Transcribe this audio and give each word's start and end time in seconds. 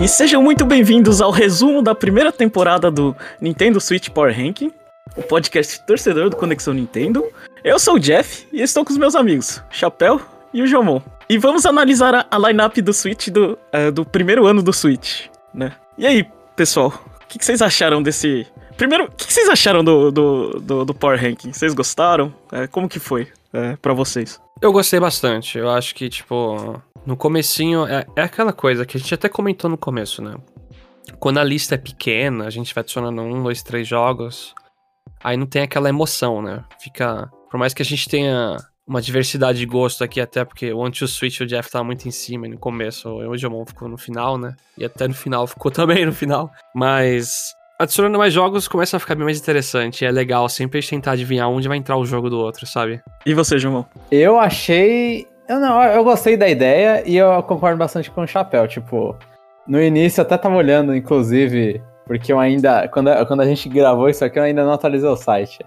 E 0.00 0.08
sejam 0.08 0.42
muito 0.42 0.64
bem-vindos 0.64 1.20
ao 1.20 1.30
resumo 1.30 1.82
da 1.82 1.94
primeira 1.94 2.32
temporada 2.32 2.90
do 2.90 3.14
Nintendo 3.38 3.78
Switch 3.78 4.08
Power 4.08 4.34
Ranking, 4.34 4.72
o 5.14 5.22
podcast 5.22 5.84
torcedor 5.84 6.30
do 6.30 6.36
Conexão 6.36 6.72
Nintendo. 6.72 7.22
Eu 7.62 7.78
sou 7.78 7.96
o 7.96 8.00
Jeff 8.00 8.46
e 8.50 8.62
estou 8.62 8.82
com 8.82 8.92
os 8.92 8.96
meus 8.96 9.14
amigos, 9.14 9.62
Chapéu 9.70 10.18
e 10.54 10.62
o 10.62 10.66
Jomon. 10.66 11.02
E 11.28 11.36
vamos 11.36 11.66
analisar 11.66 12.14
a, 12.14 12.26
a 12.30 12.38
lineup 12.38 12.78
do 12.78 12.94
Switch 12.94 13.28
do, 13.28 13.58
uh, 13.74 13.92
do 13.92 14.06
primeiro 14.06 14.46
ano 14.46 14.62
do 14.62 14.72
Switch, 14.72 15.26
né? 15.52 15.74
E 15.98 16.06
aí, 16.06 16.26
pessoal, 16.56 16.94
o 17.22 17.26
que, 17.26 17.38
que, 17.38 17.44
vocês 17.44 17.60
acharam 17.60 18.02
desse. 18.02 18.46
Primeiro, 18.78 19.04
o 19.04 19.10
que, 19.10 19.26
que, 19.26 19.32
vocês 19.34 19.50
acharam 19.50 19.84
do, 19.84 20.10
do, 20.10 20.60
do, 20.60 20.84
do 20.86 20.94
Power 20.94 21.20
Ranking? 21.20 21.52
Vocês 21.52 21.74
gostaram? 21.74 22.32
É, 22.50 22.66
como 22.66 22.88
que 22.88 22.98
foi 22.98 23.28
é, 23.52 23.76
para 23.76 23.92
vocês? 23.92 24.40
Eu 24.62 24.72
gostei 24.72 24.98
bastante. 24.98 25.58
Eu 25.58 25.68
acho 25.68 25.94
que, 25.94 26.08
tipo, 26.08 26.80
no 27.06 27.16
comecinho, 27.16 27.86
é, 27.86 28.06
é 28.16 28.22
aquela 28.22 28.52
coisa 28.52 28.84
que 28.84 28.96
a 28.96 29.00
gente 29.00 29.14
até 29.14 29.28
comentou 29.28 29.70
no 29.70 29.78
começo, 29.78 30.22
né? 30.22 30.34
Quando 31.18 31.38
a 31.38 31.44
lista 31.44 31.74
é 31.74 31.78
pequena, 31.78 32.46
a 32.46 32.50
gente 32.50 32.74
vai 32.74 32.82
adicionando 32.82 33.22
um, 33.22 33.42
dois, 33.42 33.62
três 33.62 33.86
jogos, 33.86 34.54
aí 35.22 35.36
não 35.36 35.46
tem 35.46 35.62
aquela 35.62 35.88
emoção, 35.88 36.42
né? 36.42 36.64
Fica. 36.80 37.30
Por 37.50 37.58
mais 37.58 37.74
que 37.74 37.82
a 37.82 37.84
gente 37.84 38.08
tenha 38.08 38.56
uma 38.86 39.00
diversidade 39.00 39.58
de 39.58 39.66
gosto 39.66 40.02
aqui, 40.02 40.20
até 40.20 40.44
porque 40.44 40.72
o 40.72 40.90
to 40.90 41.06
Switch 41.06 41.40
o 41.40 41.46
Jeff 41.46 41.70
tava 41.70 41.84
muito 41.84 42.06
em 42.06 42.10
cima 42.10 42.48
no 42.48 42.58
começo, 42.58 43.08
o 43.08 43.36
Jomon 43.36 43.64
ficou 43.66 43.88
no 43.88 43.96
final, 43.96 44.38
né? 44.38 44.54
E 44.76 44.84
até 44.84 45.06
no 45.06 45.14
final 45.14 45.46
ficou 45.46 45.70
também 45.72 46.04
no 46.06 46.12
final. 46.12 46.50
Mas 46.74 47.54
adicionando 47.78 48.18
mais 48.18 48.32
jogos 48.32 48.68
começa 48.68 48.96
a 48.96 49.00
ficar 49.00 49.14
bem 49.14 49.24
mais 49.24 49.38
interessante. 49.38 50.04
É 50.04 50.10
legal 50.10 50.48
sempre 50.48 50.80
tentar 50.82 51.12
adivinhar 51.12 51.48
onde 51.48 51.68
vai 51.68 51.76
entrar 51.76 51.96
o 51.96 52.04
jogo 52.04 52.28
do 52.28 52.38
outro, 52.38 52.66
sabe? 52.66 53.00
E 53.24 53.34
você, 53.34 53.58
Jomon? 53.58 53.84
Eu 54.10 54.38
achei 54.38 55.26
eu 55.50 55.58
não, 55.58 55.82
eu 55.82 56.04
gostei 56.04 56.36
da 56.36 56.48
ideia 56.48 57.02
e 57.04 57.16
eu 57.16 57.42
concordo 57.42 57.76
bastante 57.76 58.08
com 58.08 58.22
o 58.22 58.26
Chapéu. 58.26 58.68
Tipo, 58.68 59.16
no 59.66 59.82
início 59.82 60.20
eu 60.20 60.22
até 60.22 60.38
tava 60.38 60.54
olhando, 60.54 60.94
inclusive, 60.94 61.82
porque 62.06 62.32
eu 62.32 62.38
ainda. 62.38 62.86
Quando, 62.86 63.10
quando 63.26 63.40
a 63.40 63.44
gente 63.44 63.68
gravou 63.68 64.08
isso 64.08 64.24
aqui, 64.24 64.38
eu 64.38 64.44
ainda 64.44 64.64
não 64.64 64.72
atualizei 64.72 65.08
o 65.08 65.16
site. 65.16 65.58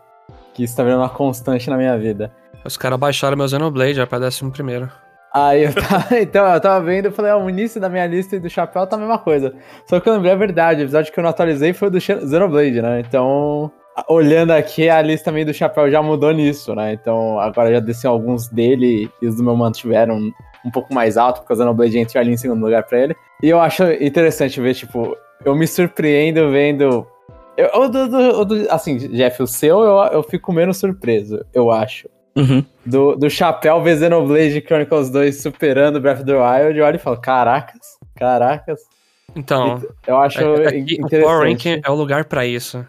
Que 0.53 0.63
isso 0.63 0.77
tá 0.77 0.83
virando 0.83 1.01
uma 1.01 1.09
constante 1.09 1.69
na 1.69 1.75
minha 1.75 1.97
vida. 1.97 2.31
Os 2.63 2.77
caras 2.77 2.97
baixaram 2.97 3.35
meu 3.35 3.45
Xenoblade 3.45 3.95
já 3.95 4.07
pra 4.07 4.19
décimo 4.19 4.51
primeiro. 4.51 4.89
Aí 5.33 5.65
eu 5.65 5.73
tava, 5.73 6.15
então, 6.17 6.47
eu 6.47 6.61
tava 6.61 6.85
vendo 6.85 7.09
e 7.09 7.11
falei, 7.11 7.33
ó, 7.33 7.43
o 7.43 7.49
início 7.49 7.81
da 7.81 7.89
minha 7.89 8.07
lista 8.07 8.37
e 8.37 8.39
do 8.39 8.49
chapéu 8.49 8.87
tá 8.87 8.95
a 8.95 8.99
mesma 8.99 9.17
coisa. 9.17 9.53
Só 9.85 9.99
que 9.99 10.07
eu 10.07 10.13
lembrei 10.13 10.31
a 10.31 10.35
verdade, 10.35 10.81
o 10.81 10.83
episódio 10.83 11.11
que 11.11 11.19
eu 11.19 11.23
não 11.23 11.31
atualizei 11.31 11.73
foi 11.73 11.89
o 11.89 11.91
do 11.91 11.99
Xenoblade, 11.99 12.81
né? 12.81 13.01
Então, 13.01 13.69
olhando 14.07 14.51
aqui, 14.51 14.89
a 14.89 15.01
lista 15.01 15.31
meio 15.31 15.45
do 15.45 15.53
chapéu 15.53 15.89
já 15.89 16.01
mudou 16.01 16.31
nisso, 16.31 16.73
né? 16.75 16.93
Então 16.93 17.39
agora 17.39 17.71
já 17.71 17.79
desceu 17.79 18.11
alguns 18.11 18.47
dele 18.47 19.09
e 19.21 19.27
os 19.27 19.35
do 19.35 19.43
meu 19.43 19.55
mantiveram 19.55 20.31
um 20.65 20.71
pouco 20.71 20.93
mais 20.93 21.17
alto, 21.17 21.41
porque 21.41 21.53
o 21.53 21.55
Xenoblade 21.55 21.97
entrou 21.97 22.21
ali 22.21 22.31
em 22.31 22.37
segundo 22.37 22.63
lugar 22.63 22.83
pra 22.83 22.99
ele. 22.99 23.15
E 23.41 23.49
eu 23.49 23.59
acho 23.59 23.83
interessante 23.93 24.59
ver, 24.61 24.73
tipo, 24.73 25.15
eu 25.43 25.55
me 25.55 25.67
surpreendo 25.67 26.51
vendo. 26.51 27.05
Eu, 27.57 27.81
o 27.81 27.87
do, 27.87 28.07
do, 28.07 28.45
do, 28.45 28.71
assim, 28.71 28.97
Jeff, 28.97 29.43
o 29.43 29.47
seu 29.47 29.81
eu, 29.81 29.97
eu 30.11 30.23
fico 30.23 30.51
menos 30.51 30.77
surpreso, 30.77 31.45
eu 31.53 31.69
acho. 31.69 32.09
Uhum. 32.35 32.65
Do, 32.83 33.15
do 33.15 33.29
chapéu 33.29 33.81
ver 33.83 33.99
Xenoblade 33.99 34.61
Chronicles 34.61 35.09
2 35.11 35.41
superando 35.41 36.01
Breath 36.01 36.21
of 36.21 36.25
the 36.25 36.33
Wild, 36.33 36.79
eu 36.79 36.85
olho 36.85 36.95
e 36.95 36.99
falo, 36.99 37.17
caracas, 37.17 37.99
caracas. 38.15 38.79
Então, 39.35 39.81
eu 40.07 40.17
acho 40.17 40.39
é, 40.39 40.75
é 40.75 40.77
interessante. 40.79 41.15
O 41.15 41.21
Power 41.21 41.47
Ranking 41.47 41.81
é 41.83 41.89
o 41.89 41.95
lugar 41.95 42.25
para 42.25 42.45
isso, 42.45 42.85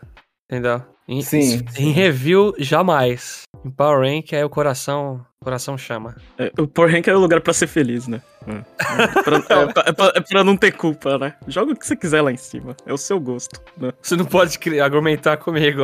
entendeu? 0.50 0.82
Em, 1.06 1.20
sim, 1.20 1.62
em, 1.76 1.92
review, 1.92 2.54
jamais. 2.58 3.42
Em 3.64 3.70
Power 3.70 4.00
Rank, 4.00 4.32
aí 4.32 4.42
o 4.42 4.48
coração, 4.48 5.24
coração 5.42 5.76
chama. 5.76 6.16
É, 6.38 6.50
o 6.58 6.66
Power 6.66 6.90
Rank 6.90 7.08
é 7.08 7.14
o 7.14 7.18
lugar 7.18 7.42
para 7.42 7.52
ser 7.52 7.66
feliz, 7.66 8.08
né? 8.08 8.22
É, 8.46 9.02
é, 9.02 9.06
pra, 9.22 9.36
é, 9.36 9.40
pra, 9.40 9.82
é, 9.86 9.92
pra, 9.92 10.12
é, 10.14 10.20
pra, 10.20 10.44
não 10.44 10.56
ter 10.56 10.72
culpa, 10.72 11.18
né? 11.18 11.34
Joga 11.46 11.72
o 11.72 11.76
que 11.76 11.86
você 11.86 11.94
quiser 11.94 12.22
lá 12.22 12.32
em 12.32 12.36
cima. 12.36 12.74
É 12.86 12.92
o 12.92 12.96
seu 12.98 13.20
gosto. 13.20 13.60
Né? 13.76 13.92
Você 14.00 14.16
não 14.16 14.24
pode 14.24 14.58
argumentar 14.80 15.36
comigo. 15.36 15.82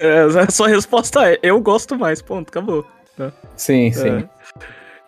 é, 0.00 0.06
é, 0.06 0.40
a 0.40 0.50
sua 0.50 0.68
resposta 0.68 1.28
é: 1.32 1.38
eu 1.42 1.60
gosto 1.60 1.98
mais, 1.98 2.22
ponto, 2.22 2.48
acabou. 2.48 2.86
Né? 3.18 3.32
Sim, 3.56 3.92
sim. 3.92 4.28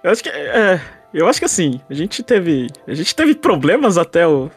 Eu 0.03 0.11
acho 0.11 0.23
que. 0.23 0.29
É, 0.29 0.81
eu 1.15 1.27
acho 1.29 1.39
que 1.39 1.47
assim, 1.47 1.81
a 1.89 1.95
gente 1.95 2.23
teve. 2.23 2.69
A 2.87 2.95
gente 2.95 3.15
teve 3.15 3.35
problemas 3.35 3.97
até 3.97 4.27
o. 4.27 4.51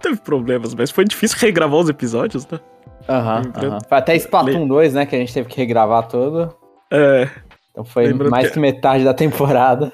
Teve 0.00 0.16
problemas, 0.16 0.74
mas 0.74 0.90
foi 0.90 1.04
difícil 1.04 1.38
regravar 1.40 1.80
os 1.80 1.88
episódios, 1.88 2.46
né? 2.46 2.60
Aham. 3.08 3.42
Foi 3.88 3.98
até 3.98 4.14
Splatoon 4.16 4.62
Le... 4.62 4.68
2, 4.68 4.94
né, 4.94 5.06
que 5.06 5.16
a 5.16 5.18
gente 5.18 5.32
teve 5.32 5.48
que 5.48 5.56
regravar 5.56 6.08
todo. 6.08 6.54
É. 6.90 7.28
Então 7.70 7.84
foi 7.84 8.12
mais 8.12 8.48
que... 8.48 8.54
que 8.54 8.60
metade 8.60 9.04
da 9.04 9.14
temporada. 9.14 9.92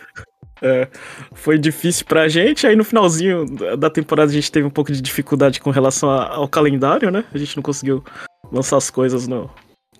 É, 0.62 0.88
foi 1.34 1.58
difícil 1.58 2.06
pra 2.06 2.26
gente, 2.26 2.66
aí 2.66 2.74
no 2.74 2.84
finalzinho 2.84 3.44
da 3.76 3.90
temporada 3.90 4.30
a 4.30 4.34
gente 4.34 4.50
teve 4.50 4.66
um 4.66 4.70
pouco 4.70 4.90
de 4.90 5.02
dificuldade 5.02 5.60
com 5.60 5.68
relação 5.68 6.08
ao 6.08 6.48
calendário, 6.48 7.10
né? 7.10 7.24
A 7.34 7.36
gente 7.36 7.56
não 7.56 7.62
conseguiu 7.62 8.02
lançar 8.50 8.78
as 8.78 8.88
coisas 8.88 9.28
no, 9.28 9.50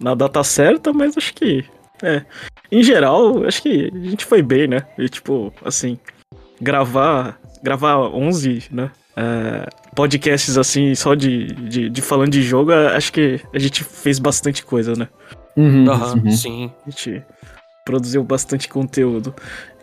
na 0.00 0.14
data 0.14 0.42
certa, 0.42 0.90
mas 0.90 1.18
acho 1.18 1.34
que, 1.34 1.66
é, 2.02 2.24
em 2.72 2.82
geral, 2.82 3.44
acho 3.44 3.62
que 3.62 3.90
a 3.92 4.08
gente 4.08 4.24
foi 4.24 4.40
bem, 4.40 4.66
né? 4.66 4.86
E 4.96 5.06
tipo, 5.06 5.52
assim, 5.62 5.98
gravar, 6.60 7.38
gravar 7.62 7.98
11, 7.98 8.68
né? 8.70 8.90
É, 9.16 9.68
podcasts 9.94 10.58
assim, 10.58 10.94
só 10.94 11.14
de, 11.14 11.46
de, 11.46 11.88
de, 11.88 12.02
falando 12.02 12.30
de 12.30 12.42
jogo, 12.42 12.72
acho 12.72 13.12
que 13.12 13.40
a 13.52 13.58
gente 13.58 13.84
fez 13.84 14.18
bastante 14.18 14.64
coisa, 14.64 14.94
né? 14.94 15.08
Uhum, 15.56 15.86
uhum. 15.88 16.30
Sim. 16.30 16.72
A 16.86 16.90
gente 16.90 17.22
produziu 17.84 18.24
bastante 18.24 18.68
conteúdo. 18.68 19.34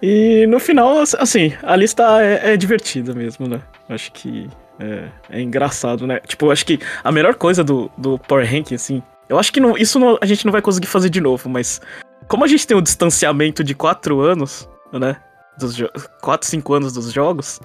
E 0.02 0.46
no 0.48 0.60
final, 0.60 0.98
assim, 1.20 1.54
a 1.62 1.76
lista 1.76 2.22
é, 2.22 2.54
é 2.54 2.58
divertida 2.58 3.14
mesmo, 3.14 3.48
né? 3.48 3.62
Acho 3.88 4.12
que 4.12 4.50
é, 4.80 5.08
é, 5.30 5.42
engraçado, 5.42 6.08
né? 6.08 6.20
Tipo, 6.26 6.52
acho 6.52 6.66
que 6.66 6.80
a 7.04 7.12
melhor 7.12 7.36
coisa 7.36 7.64
do, 7.64 7.92
do 7.98 8.18
Power 8.18 8.50
Ranking, 8.50 8.76
assim, 8.76 9.04
eu 9.30 9.38
acho 9.38 9.54
que 9.54 9.60
não, 9.60 9.78
isso 9.78 10.00
não, 10.00 10.18
a 10.20 10.26
gente 10.26 10.44
não 10.46 10.52
vai 10.52 10.62
conseguir 10.62 10.88
fazer 10.88 11.10
de 11.10 11.22
novo, 11.22 11.48
mas 11.48 11.80
como 12.28 12.44
a 12.44 12.48
gente 12.48 12.66
tem 12.66 12.76
o 12.76 12.80
um 12.80 12.84
distanciamento 12.84 13.64
de 13.64 13.76
4 13.76 14.20
anos, 14.20 14.68
né? 14.92 15.18
Dos 15.60 15.78
4, 16.22 16.48
5 16.48 16.74
anos 16.74 16.94
dos 16.94 17.12
jogos, 17.12 17.60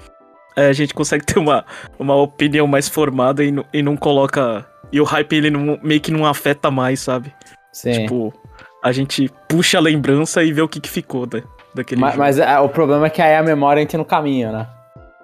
a 0.57 0.73
gente 0.73 0.95
consegue 0.95 1.25
ter 1.25 1.39
uma, 1.39 1.65
uma 1.99 2.15
opinião 2.15 2.67
mais 2.67 2.89
formada 2.89 3.45
e, 3.45 3.55
e 3.73 3.83
não 3.83 3.97
coloca. 3.97 4.67
E 4.91 5.01
o 5.01 5.05
hype 5.05 5.33
ele 5.35 5.51
não, 5.51 5.79
meio 5.83 6.01
que 6.01 6.11
não 6.11 6.25
afeta 6.25 6.71
mais, 6.71 7.01
sabe? 7.01 7.33
Sim. 7.73 7.93
Tipo, 7.93 8.33
a 8.83 8.93
gente 8.93 9.31
puxa 9.49 9.79
a 9.79 9.81
lembrança 9.81 10.43
e 10.43 10.53
vê 10.53 10.63
o 10.63 10.69
que, 10.69 10.81
que 10.81 10.89
ficou 10.89 11.27
da, 11.27 11.43
daquele 11.75 12.01
mas, 12.01 12.13
jogo. 12.13 12.23
Mas 12.23 12.39
é, 12.39 12.59
o 12.59 12.69
problema 12.69 13.07
é 13.07 13.11
que 13.11 13.21
aí 13.21 13.37
a 13.37 13.43
memória 13.43 13.81
entra 13.81 13.99
no 13.99 14.05
caminho, 14.05 14.53
né? 14.53 14.67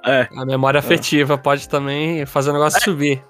É. 0.04 0.28
A 0.36 0.44
memória 0.44 0.78
afetiva 0.78 1.34
é. 1.34 1.36
pode 1.36 1.68
também 1.68 2.26
fazer 2.26 2.50
o 2.50 2.52
negócio 2.52 2.78
é. 2.78 2.80
subir. 2.80 3.24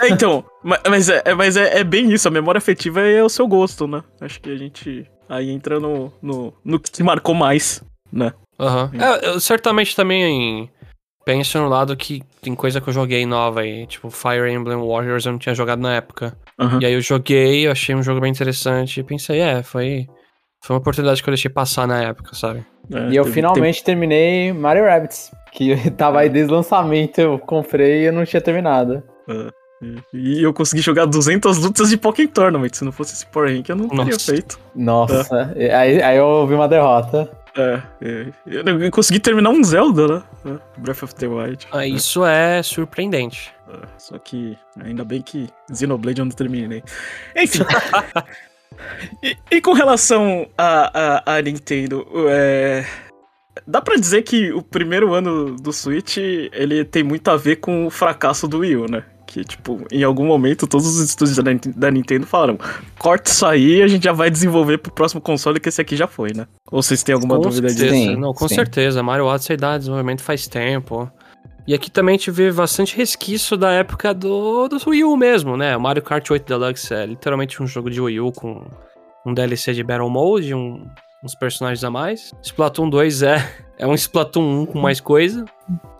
É, 0.00 0.08
então, 0.08 0.44
mas, 0.62 1.08
é, 1.08 1.22
é, 1.24 1.34
mas 1.34 1.56
é, 1.56 1.78
é, 1.78 1.84
bem 1.84 2.12
isso, 2.12 2.28
a 2.28 2.30
memória 2.30 2.58
afetiva 2.58 3.00
é 3.00 3.22
o 3.22 3.28
seu 3.28 3.46
gosto, 3.46 3.86
né? 3.86 4.02
Acho 4.20 4.40
que 4.40 4.50
a 4.50 4.56
gente 4.56 5.08
aí 5.28 5.50
entra 5.50 5.80
no, 5.80 6.12
no, 6.20 6.52
no 6.64 6.78
que 6.78 6.90
te 6.90 7.02
marcou 7.02 7.34
mais, 7.34 7.82
né? 8.12 8.32
Aham. 8.60 8.90
Uhum. 8.92 9.40
certamente 9.40 9.96
também 9.96 10.70
penso 11.24 11.58
no 11.58 11.68
lado 11.68 11.96
que 11.96 12.22
tem 12.40 12.54
coisa 12.54 12.80
que 12.80 12.88
eu 12.88 12.92
joguei 12.92 13.24
nova 13.26 13.60
aí, 13.60 13.86
tipo 13.86 14.10
Fire 14.10 14.50
Emblem 14.50 14.78
Warriors 14.78 15.26
eu 15.26 15.32
não 15.32 15.38
tinha 15.38 15.54
jogado 15.54 15.80
na 15.80 15.94
época. 15.94 16.36
Uhum. 16.58 16.80
E 16.80 16.86
aí 16.86 16.92
eu 16.92 17.00
joguei, 17.00 17.66
eu 17.66 17.72
achei 17.72 17.94
um 17.94 18.02
jogo 18.02 18.20
bem 18.20 18.30
interessante 18.30 19.00
e 19.00 19.02
pensei, 19.02 19.40
é, 19.40 19.62
foi, 19.62 20.06
foi 20.62 20.74
uma 20.74 20.80
oportunidade 20.80 21.22
que 21.22 21.28
eu 21.28 21.32
deixei 21.32 21.50
passar 21.50 21.86
na 21.86 22.02
época, 22.02 22.34
sabe? 22.34 22.64
É, 22.92 23.08
e 23.10 23.16
eu 23.16 23.24
teve, 23.24 23.34
finalmente 23.34 23.76
teve... 23.76 23.84
terminei 23.84 24.52
Mario 24.52 24.84
Rabbids, 24.84 25.30
que 25.52 25.90
tava 25.92 26.20
aí 26.20 26.28
desde 26.28 26.52
o 26.52 26.56
lançamento, 26.56 27.18
eu 27.20 27.38
comprei 27.38 28.02
e 28.02 28.04
eu 28.06 28.12
não 28.12 28.24
tinha 28.24 28.40
terminado. 28.40 29.02
É. 29.28 29.62
E 30.14 30.40
eu 30.40 30.52
consegui 30.54 30.80
jogar 30.80 31.06
200 31.06 31.58
lutas 31.58 31.90
de 31.90 31.96
Pokémon 31.96 32.28
Tournament. 32.28 32.72
Se 32.72 32.84
não 32.84 32.92
fosse 32.92 33.14
esse 33.14 33.26
Power 33.26 33.52
Rank, 33.52 33.68
eu 33.68 33.74
não 33.74 33.88
Nossa. 33.88 34.04
teria 34.04 34.18
feito. 34.18 34.60
Nossa, 34.76 35.52
é. 35.56 35.74
aí, 35.74 36.00
aí 36.00 36.16
eu 36.16 36.24
ouvi 36.24 36.54
uma 36.54 36.68
derrota. 36.68 37.28
É, 37.56 37.82
é, 38.00 38.26
eu 38.46 38.90
consegui 38.90 39.18
terminar 39.18 39.50
um 39.50 39.62
Zelda, 39.62 40.06
né? 40.06 40.22
Breath 40.78 41.02
of 41.02 41.14
the 41.14 41.26
Wild. 41.26 41.66
Ah, 41.72 41.86
isso 41.86 42.24
é 42.24 42.62
surpreendente. 42.62 43.52
É, 43.68 43.86
só 43.98 44.18
que 44.18 44.56
ainda 44.80 45.04
bem 45.04 45.22
que 45.22 45.48
Xenoblade 45.74 46.20
eu 46.20 46.24
não 46.24 46.32
terminei. 46.32 46.82
Enfim. 47.36 47.60
e, 49.22 49.36
e, 49.50 49.60
com 49.60 49.72
relação 49.72 50.48
a, 50.56 51.26
a, 51.26 51.36
a 51.36 51.42
Nintendo, 51.42 52.06
é, 52.28 52.84
dá 53.66 53.80
pra 53.80 53.96
dizer 53.96 54.22
que 54.22 54.52
o 54.52 54.62
primeiro 54.62 55.14
ano 55.14 55.56
do 55.56 55.72
Switch 55.72 56.16
ele 56.16 56.84
tem 56.84 57.02
muito 57.02 57.28
a 57.30 57.36
ver 57.36 57.56
com 57.56 57.86
o 57.86 57.90
fracasso 57.90 58.48
do 58.48 58.58
Wii 58.58 58.76
U, 58.76 58.90
né? 58.90 59.04
Que, 59.32 59.42
tipo, 59.44 59.80
em 59.90 60.02
algum 60.02 60.26
momento 60.26 60.66
todos 60.66 60.86
os 60.86 61.00
estúdios 61.00 61.38
da, 61.38 61.52
da 61.74 61.90
Nintendo 61.90 62.26
falaram: 62.26 62.58
corta 62.98 63.30
isso 63.30 63.46
aí 63.46 63.76
e 63.76 63.82
a 63.82 63.86
gente 63.86 64.04
já 64.04 64.12
vai 64.12 64.30
desenvolver 64.30 64.76
pro 64.76 64.92
próximo 64.92 65.22
console, 65.22 65.58
que 65.58 65.70
esse 65.70 65.80
aqui 65.80 65.96
já 65.96 66.06
foi, 66.06 66.32
né? 66.34 66.46
Ou 66.70 66.82
vocês 66.82 67.02
têm 67.02 67.14
alguma 67.14 67.36
com 67.36 67.42
dúvida 67.42 67.70
certeza. 67.70 67.94
disso? 67.94 68.20
Não, 68.20 68.34
com 68.34 68.46
sim. 68.46 68.54
certeza. 68.54 69.02
Mario 69.02 69.24
Odyssey 69.24 69.56
dá 69.56 69.78
desenvolvimento 69.78 70.22
faz 70.22 70.46
tempo. 70.46 71.10
E 71.66 71.72
aqui 71.72 71.90
também 71.90 72.16
a 72.16 72.18
gente 72.18 72.30
vê 72.30 72.52
bastante 72.52 72.94
resquício 72.94 73.56
da 73.56 73.70
época 73.70 74.12
do, 74.12 74.68
do 74.68 74.78
Wii 74.86 75.04
U 75.04 75.16
mesmo, 75.16 75.56
né? 75.56 75.76
O 75.76 75.80
Mario 75.80 76.02
Kart 76.02 76.28
8 76.28 76.44
Deluxe 76.44 76.92
é 76.92 77.06
literalmente 77.06 77.62
um 77.62 77.66
jogo 77.66 77.88
de 77.88 78.00
Wii 78.00 78.20
U 78.20 78.32
com 78.32 78.66
um 79.24 79.32
DLC 79.32 79.72
de 79.72 79.82
Battle 79.82 80.10
Mode, 80.10 80.52
um, 80.54 80.84
uns 81.24 81.34
personagens 81.34 81.82
a 81.84 81.90
mais. 81.90 82.32
Splatoon 82.42 82.90
2 82.90 83.22
é, 83.22 83.48
é 83.78 83.86
um 83.86 83.94
Splatoon 83.94 84.62
1 84.62 84.66
com 84.66 84.78
mais 84.80 85.00
coisa. 85.00 85.44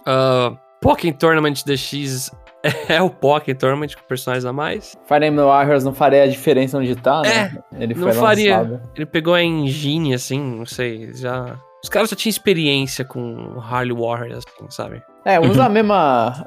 Uh, 0.00 0.58
Pokémon 0.82 1.14
Tournament 1.14 1.62
DX 1.64 2.30
é 2.88 3.00
o 3.02 3.10
Pokémon 3.10 3.58
Tournament 3.58 3.88
com 3.94 4.02
personagens 4.06 4.44
a 4.44 4.52
mais. 4.52 4.96
Fire 5.06 5.26
Emblem 5.26 5.46
Warriors 5.46 5.84
não 5.84 5.94
faria 5.94 6.22
a 6.22 6.26
diferença 6.26 6.78
onde 6.78 6.94
tá, 6.96 7.22
né? 7.22 7.58
Ele 7.78 7.94
não 7.94 8.12
faria. 8.12 8.80
Ele 8.94 9.06
pegou 9.06 9.34
a 9.34 9.42
engine, 9.42 10.14
assim, 10.14 10.40
não 10.40 10.66
sei, 10.66 11.12
já... 11.14 11.58
Os 11.82 11.88
caras 11.88 12.10
já 12.10 12.16
tinham 12.16 12.30
experiência 12.30 13.04
com 13.04 13.58
Harley 13.60 13.92
Warriors, 13.92 14.44
assim, 14.46 14.70
sabe? 14.70 15.02
É, 15.24 15.40
usa 15.40 15.64
a 15.66 15.68
mesma... 15.68 16.46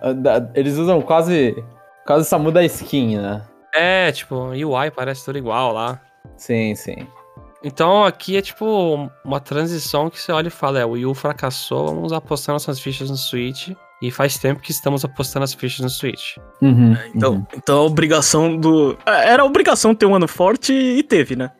Eles 0.53 0.77
usam 0.77 1.01
quase... 1.01 1.63
Quase 2.05 2.21
essa 2.21 2.37
muda 2.37 2.59
a 2.59 2.65
skin, 2.65 3.17
né? 3.17 3.41
É, 3.73 4.11
tipo, 4.11 4.35
UI 4.35 4.91
parece 4.91 5.25
tudo 5.25 5.37
igual 5.37 5.73
lá. 5.73 5.99
Sim, 6.37 6.75
sim. 6.75 7.07
Então 7.63 8.05
aqui 8.05 8.37
é 8.37 8.43
tipo 8.43 9.09
uma 9.23 9.39
transição 9.39 10.07
que 10.07 10.21
você 10.21 10.31
olha 10.31 10.49
e 10.49 10.51
fala: 10.51 10.79
é, 10.79 10.85
o 10.85 10.91
Wii 10.91 11.07
U 11.07 11.15
fracassou, 11.15 11.87
vamos 11.87 12.13
apostar 12.13 12.53
nossas 12.53 12.79
fichas 12.79 13.09
no 13.09 13.17
Switch. 13.17 13.71
E 14.01 14.11
faz 14.11 14.37
tempo 14.37 14.61
que 14.61 14.71
estamos 14.71 15.05
apostando 15.05 15.45
as 15.45 15.53
fichas 15.53 15.79
no 15.79 15.89
Switch. 15.89 16.37
Uhum, 16.61 16.93
é, 16.93 17.11
então, 17.15 17.33
uhum. 17.33 17.45
então 17.55 17.79
a 17.79 17.83
obrigação 17.83 18.57
do. 18.57 18.97
É, 19.05 19.29
era 19.29 19.43
a 19.43 19.45
obrigação 19.45 19.95
ter 19.95 20.05
um 20.05 20.15
ano 20.15 20.27
forte 20.27 20.73
e 20.73 21.01
teve, 21.01 21.35
né? 21.35 21.51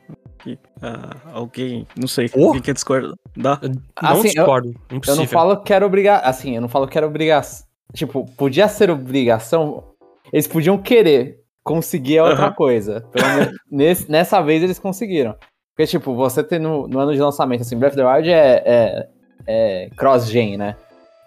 E, 0.45 0.53
uh, 0.53 1.29
alguém, 1.33 1.87
não 1.97 2.07
sei, 2.07 2.29
oh? 2.35 2.47
alguém 2.47 2.61
quer 2.61 2.73
discordar? 2.73 3.13
Dá? 3.35 3.59
Não 3.63 4.11
assim, 4.11 4.29
discordo. 4.29 4.75
Eu, 4.89 5.01
eu 5.07 5.15
não 5.15 5.27
falo 5.27 5.57
que 5.57 5.73
era 5.73 5.85
obrigação. 5.85 6.29
Assim, 6.29 6.55
eu 6.55 6.61
não 6.61 6.69
falo 6.69 6.87
que 6.87 6.97
era 6.97 7.07
obrigação. 7.07 7.65
Tipo, 7.93 8.25
podia 8.37 8.67
ser 8.67 8.89
obrigação. 8.89 9.83
Eles 10.31 10.47
podiam 10.47 10.77
querer 10.77 11.39
conseguir 11.63 12.19
outra 12.19 12.47
uhum. 12.47 12.53
coisa. 12.53 13.03
Nesse, 13.71 14.09
nessa 14.09 14.41
vez 14.41 14.61
eles 14.61 14.77
conseguiram. 14.77 15.35
Porque, 15.75 15.87
tipo, 15.87 16.15
você 16.15 16.43
tem 16.43 16.59
no, 16.59 16.87
no, 16.87 16.99
ano 16.99 17.13
de 17.13 17.19
lançamento, 17.19 17.61
assim, 17.61 17.77
Breath 17.77 17.93
of 17.93 18.01
the 18.01 18.07
Wild 18.07 18.29
é, 18.29 18.63
é, 18.65 19.07
é 19.45 19.89
cross-gen, 19.97 20.55
né? 20.55 20.77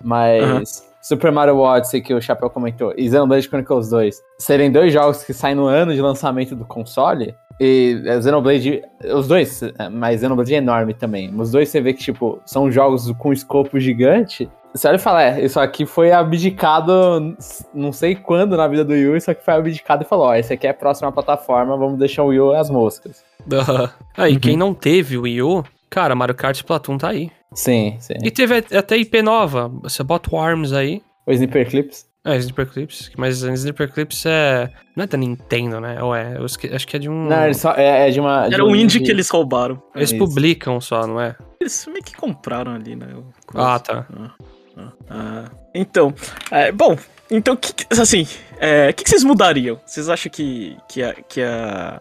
Mas 0.02 0.81
uhum. 0.81 0.88
Super 1.08 1.32
Mario 1.32 1.56
Odyssey, 1.56 2.02
que 2.02 2.12
o 2.12 2.20
Chapéu 2.20 2.50
comentou, 2.50 2.93
e 2.94 3.08
Xenoblade 3.08 3.49
Chronicles 3.49 3.88
2, 3.88 4.22
serem 4.38 4.70
dois 4.70 4.93
jogos 4.93 5.25
que 5.25 5.32
saem 5.32 5.55
no 5.55 5.64
ano 5.64 5.94
de 5.94 6.02
lançamento 6.02 6.55
do 6.55 6.66
console, 6.66 7.34
e 7.58 8.02
Xenoblade, 8.22 8.82
os 9.14 9.26
dois, 9.26 9.62
mas 9.90 10.20
Xenoblade 10.20 10.55
é 10.55 10.58
enorme 10.58 10.93
também. 10.93 11.34
Os 11.34 11.50
dois 11.50 11.70
você 11.70 11.81
vê 11.81 11.94
que, 11.94 12.02
tipo, 12.02 12.38
são 12.44 12.70
jogos 12.70 13.10
com 13.12 13.32
escopo 13.32 13.81
gigante. 13.81 14.50
Você 14.75 14.87
olha 14.87 14.96
e 14.96 14.99
fala, 14.99 15.22
é, 15.22 15.43
isso 15.43 15.58
aqui 15.58 15.87
foi 15.87 16.12
abdicado, 16.12 17.34
não 17.72 17.90
sei 17.90 18.14
quando 18.14 18.54
na 18.54 18.69
vida 18.69 18.84
do 18.84 18.93
Wii 18.93 19.08
U, 19.08 19.16
isso 19.16 19.31
aqui 19.31 19.43
foi 19.43 19.54
abdicado 19.54 20.04
e 20.04 20.06
falou, 20.06 20.26
ó, 20.26 20.34
esse 20.34 20.52
aqui 20.52 20.66
é 20.66 20.70
a 20.70 20.75
próxima 20.75 21.11
plataforma, 21.11 21.75
vamos 21.75 21.99
deixar 21.99 22.22
o 22.22 22.26
Wii 22.26 22.40
U 22.40 22.52
as 22.52 22.69
moscas. 22.69 23.25
Uhum. 23.50 23.88
Ah, 24.14 24.28
e 24.28 24.34
uhum. 24.34 24.40
quem 24.40 24.56
não 24.56 24.75
teve 24.75 25.16
o 25.16 25.22
Wii 25.22 25.43
U, 25.43 25.64
cara, 25.88 26.12
Mario 26.14 26.34
Kart 26.34 26.56
Splatoon 26.56 26.99
tá 26.99 27.08
aí. 27.08 27.31
Sim, 27.54 27.96
sim. 28.00 28.14
E 28.22 28.30
teve 28.30 28.64
até 28.76 28.96
IP 28.96 29.22
nova, 29.22 29.68
você 29.82 30.02
bota 30.02 30.34
o 30.34 30.38
ARMS 30.38 30.72
aí. 30.72 31.02
O 31.26 31.32
Sniper 31.32 31.68
Clips. 31.68 32.06
É, 32.24 32.36
Sniper 32.36 32.66
Clips, 32.66 33.10
mas 33.16 33.42
Sniper 33.42 33.90
Clips 33.90 34.26
é. 34.26 34.70
Não 34.94 35.04
é 35.04 35.06
da 35.06 35.16
Nintendo, 35.16 35.80
né? 35.80 36.02
Ou 36.02 36.14
é? 36.14 36.36
Eu 36.36 36.44
acho 36.44 36.86
que 36.86 36.96
é 36.96 36.98
de 36.98 37.08
um. 37.08 37.26
Não, 37.26 37.54
só, 37.54 37.72
é, 37.72 38.08
é, 38.08 38.10
de 38.10 38.20
uma. 38.20 38.48
De 38.48 38.54
Era 38.54 38.64
um 38.64 38.76
indie 38.76 39.00
que 39.00 39.10
eles 39.10 39.30
roubaram. 39.30 39.80
Eles 39.94 40.10
Isso. 40.10 40.18
publicam 40.18 40.80
só, 40.80 41.06
não 41.06 41.20
é? 41.20 41.36
Eles 41.60 41.86
meio 41.86 42.02
que 42.02 42.14
compraram 42.14 42.74
ali, 42.74 42.94
né? 42.96 43.06
Ah, 43.54 43.78
tá. 43.78 44.06
Ah, 44.14 44.30
ah, 44.76 44.92
ah. 45.08 45.44
Então, 45.74 46.12
é, 46.50 46.70
bom, 46.70 46.96
então, 47.30 47.56
que, 47.56 47.72
assim, 47.90 48.22
o 48.22 48.26
é, 48.58 48.92
que, 48.92 49.04
que, 49.04 49.10
vocês 49.10 49.22
mudariam? 49.22 49.78
Vocês 49.86 50.08
acham 50.08 50.30
que, 50.30 50.76
que, 50.88 51.02
a, 51.02 51.14
que, 51.14 51.42
a, 51.42 52.00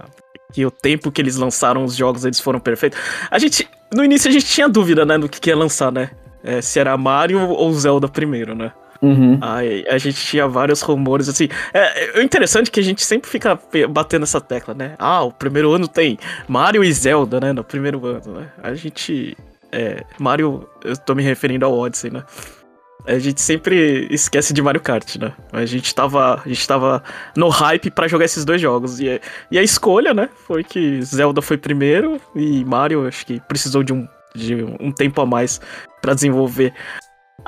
que 0.53 0.65
o 0.65 0.71
tempo 0.71 1.11
que 1.11 1.21
eles 1.21 1.35
lançaram 1.35 1.83
os 1.83 1.95
jogos 1.95 2.25
eles 2.25 2.39
foram 2.39 2.59
perfeitos? 2.59 2.99
A 3.29 3.39
gente, 3.39 3.67
no 3.93 4.03
início 4.03 4.29
a 4.29 4.31
gente 4.31 4.45
tinha 4.45 4.67
dúvida, 4.67 5.05
né, 5.05 5.17
do 5.17 5.29
que, 5.29 5.39
que 5.39 5.49
ia 5.49 5.55
lançar, 5.55 5.91
né? 5.91 6.11
É, 6.43 6.61
se 6.61 6.79
era 6.79 6.95
Mario 6.97 7.39
ou 7.39 7.73
Zelda 7.73 8.07
primeiro, 8.07 8.55
né? 8.55 8.71
Uhum. 9.01 9.37
Aí 9.41 9.85
a 9.89 9.97
gente 9.97 10.17
tinha 10.25 10.47
vários 10.47 10.81
rumores, 10.81 11.29
assim. 11.29 11.49
É, 11.73 12.19
é 12.19 12.23
interessante 12.23 12.71
que 12.71 12.79
a 12.79 12.83
gente 12.83 13.03
sempre 13.03 13.29
fica 13.29 13.59
batendo 13.89 14.23
essa 14.23 14.41
tecla, 14.41 14.73
né? 14.73 14.95
Ah, 14.97 15.23
o 15.23 15.31
primeiro 15.31 15.71
ano 15.71 15.87
tem 15.87 16.17
Mario 16.47 16.83
e 16.83 16.91
Zelda, 16.91 17.39
né? 17.39 17.53
No 17.53 17.63
primeiro 17.63 18.05
ano, 18.05 18.39
né? 18.39 18.49
A 18.61 18.73
gente. 18.73 19.37
É, 19.71 20.03
Mario, 20.17 20.67
eu 20.83 20.95
tô 20.97 21.13
me 21.13 21.21
referindo 21.21 21.65
ao 21.65 21.77
Odyssey, 21.77 22.09
né? 22.09 22.23
A 23.07 23.17
gente 23.19 23.41
sempre 23.41 24.07
esquece 24.11 24.53
de 24.53 24.61
Mario 24.61 24.81
Kart, 24.81 25.15
né? 25.15 25.33
A 25.53 25.65
gente 25.65 25.95
tava, 25.95 26.41
a 26.43 26.47
gente 26.47 26.67
tava 26.67 27.01
no 27.35 27.47
hype 27.47 27.89
para 27.89 28.07
jogar 28.07 28.25
esses 28.25 28.43
dois 28.43 28.59
jogos. 28.59 28.99
E, 28.99 29.21
e 29.49 29.57
a 29.57 29.63
escolha, 29.63 30.13
né? 30.13 30.29
Foi 30.45 30.63
que 30.63 31.01
Zelda 31.01 31.41
foi 31.41 31.57
primeiro 31.57 32.19
e 32.35 32.65
Mario, 32.65 33.07
acho 33.07 33.25
que 33.25 33.39
precisou 33.47 33.81
de 33.81 33.93
um, 33.93 34.07
de 34.35 34.55
um 34.79 34.91
tempo 34.91 35.21
a 35.21 35.25
mais 35.25 35.61
para 36.01 36.13
desenvolver 36.13 36.73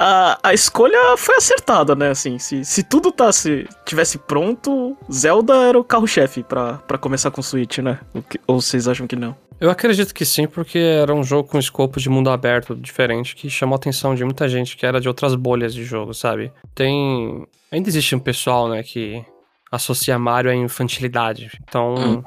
a, 0.02 0.40
a 0.42 0.54
escolha 0.54 1.18
foi 1.18 1.36
acertada, 1.36 1.94
né? 1.94 2.10
Assim, 2.10 2.40
se, 2.40 2.64
se 2.64 2.84
tudo 2.84 3.12
tá, 3.12 3.34
se 3.34 3.68
tivesse 3.86 4.18
pronto, 4.18 4.98
Zelda 5.12 5.54
era 5.68 5.78
o 5.78 5.84
carro-chefe 5.84 6.42
para 6.42 6.98
começar 6.98 7.30
com 7.32 7.42
o 7.42 7.44
Switch, 7.44 7.80
né? 7.80 8.00
Que, 8.30 8.40
ou 8.48 8.62
vocês 8.62 8.88
acham 8.88 9.06
que 9.06 9.18
não? 9.18 9.36
Eu 9.60 9.70
acredito 9.70 10.14
que 10.14 10.24
sim, 10.24 10.48
porque 10.48 10.80
era 10.80 11.14
um 11.14 11.22
jogo 11.22 11.50
com 11.50 11.60
escopo 11.60 12.00
de 12.00 12.08
mundo 12.08 12.30
aberto 12.30 12.74
diferente 12.78 13.36
que 13.36 13.50
chamou 13.50 13.76
a 13.76 13.76
atenção 13.76 14.16
de 14.16 14.24
muita 14.24 14.48
gente 14.48 14.78
que 14.78 14.86
era 14.86 15.02
de 15.02 15.10
outras 15.10 15.36
bolhas 15.36 15.74
de 15.74 15.84
jogo, 15.84 16.14
sabe? 16.14 16.50
Tem. 16.74 17.46
Ainda 17.70 17.90
existe 17.90 18.16
um 18.16 18.20
pessoal, 18.20 18.70
né, 18.70 18.82
que 18.82 19.22
associa 19.70 20.18
Mario 20.18 20.50
à 20.50 20.56
infantilidade. 20.56 21.52
Então, 21.68 21.96
hum. 21.96 22.24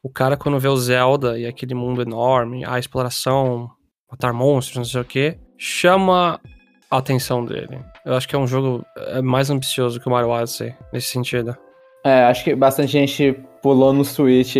o 0.00 0.08
cara, 0.08 0.36
quando 0.36 0.60
vê 0.60 0.68
o 0.68 0.76
Zelda 0.76 1.36
e 1.36 1.44
aquele 1.44 1.74
mundo 1.74 2.02
enorme, 2.02 2.64
a 2.64 2.78
exploração, 2.78 3.68
matar 4.08 4.32
monstros, 4.32 4.76
não 4.76 4.84
sei 4.84 5.00
o 5.00 5.04
que, 5.04 5.36
chama 5.58 6.40
a 6.90 6.98
atenção 6.98 7.44
dele. 7.44 7.78
Eu 8.04 8.14
acho 8.14 8.28
que 8.28 8.36
é 8.36 8.38
um 8.38 8.46
jogo 8.46 8.84
é 8.96 9.20
mais 9.20 9.50
ambicioso 9.50 10.00
que 10.00 10.06
o 10.06 10.10
Mario 10.10 10.30
Odyssey, 10.30 10.74
nesse 10.92 11.08
sentido. 11.08 11.56
É, 12.04 12.24
acho 12.24 12.44
que 12.44 12.54
bastante 12.54 12.92
gente 12.92 13.32
pulou 13.60 13.92
no 13.92 14.04
Switch, 14.04 14.56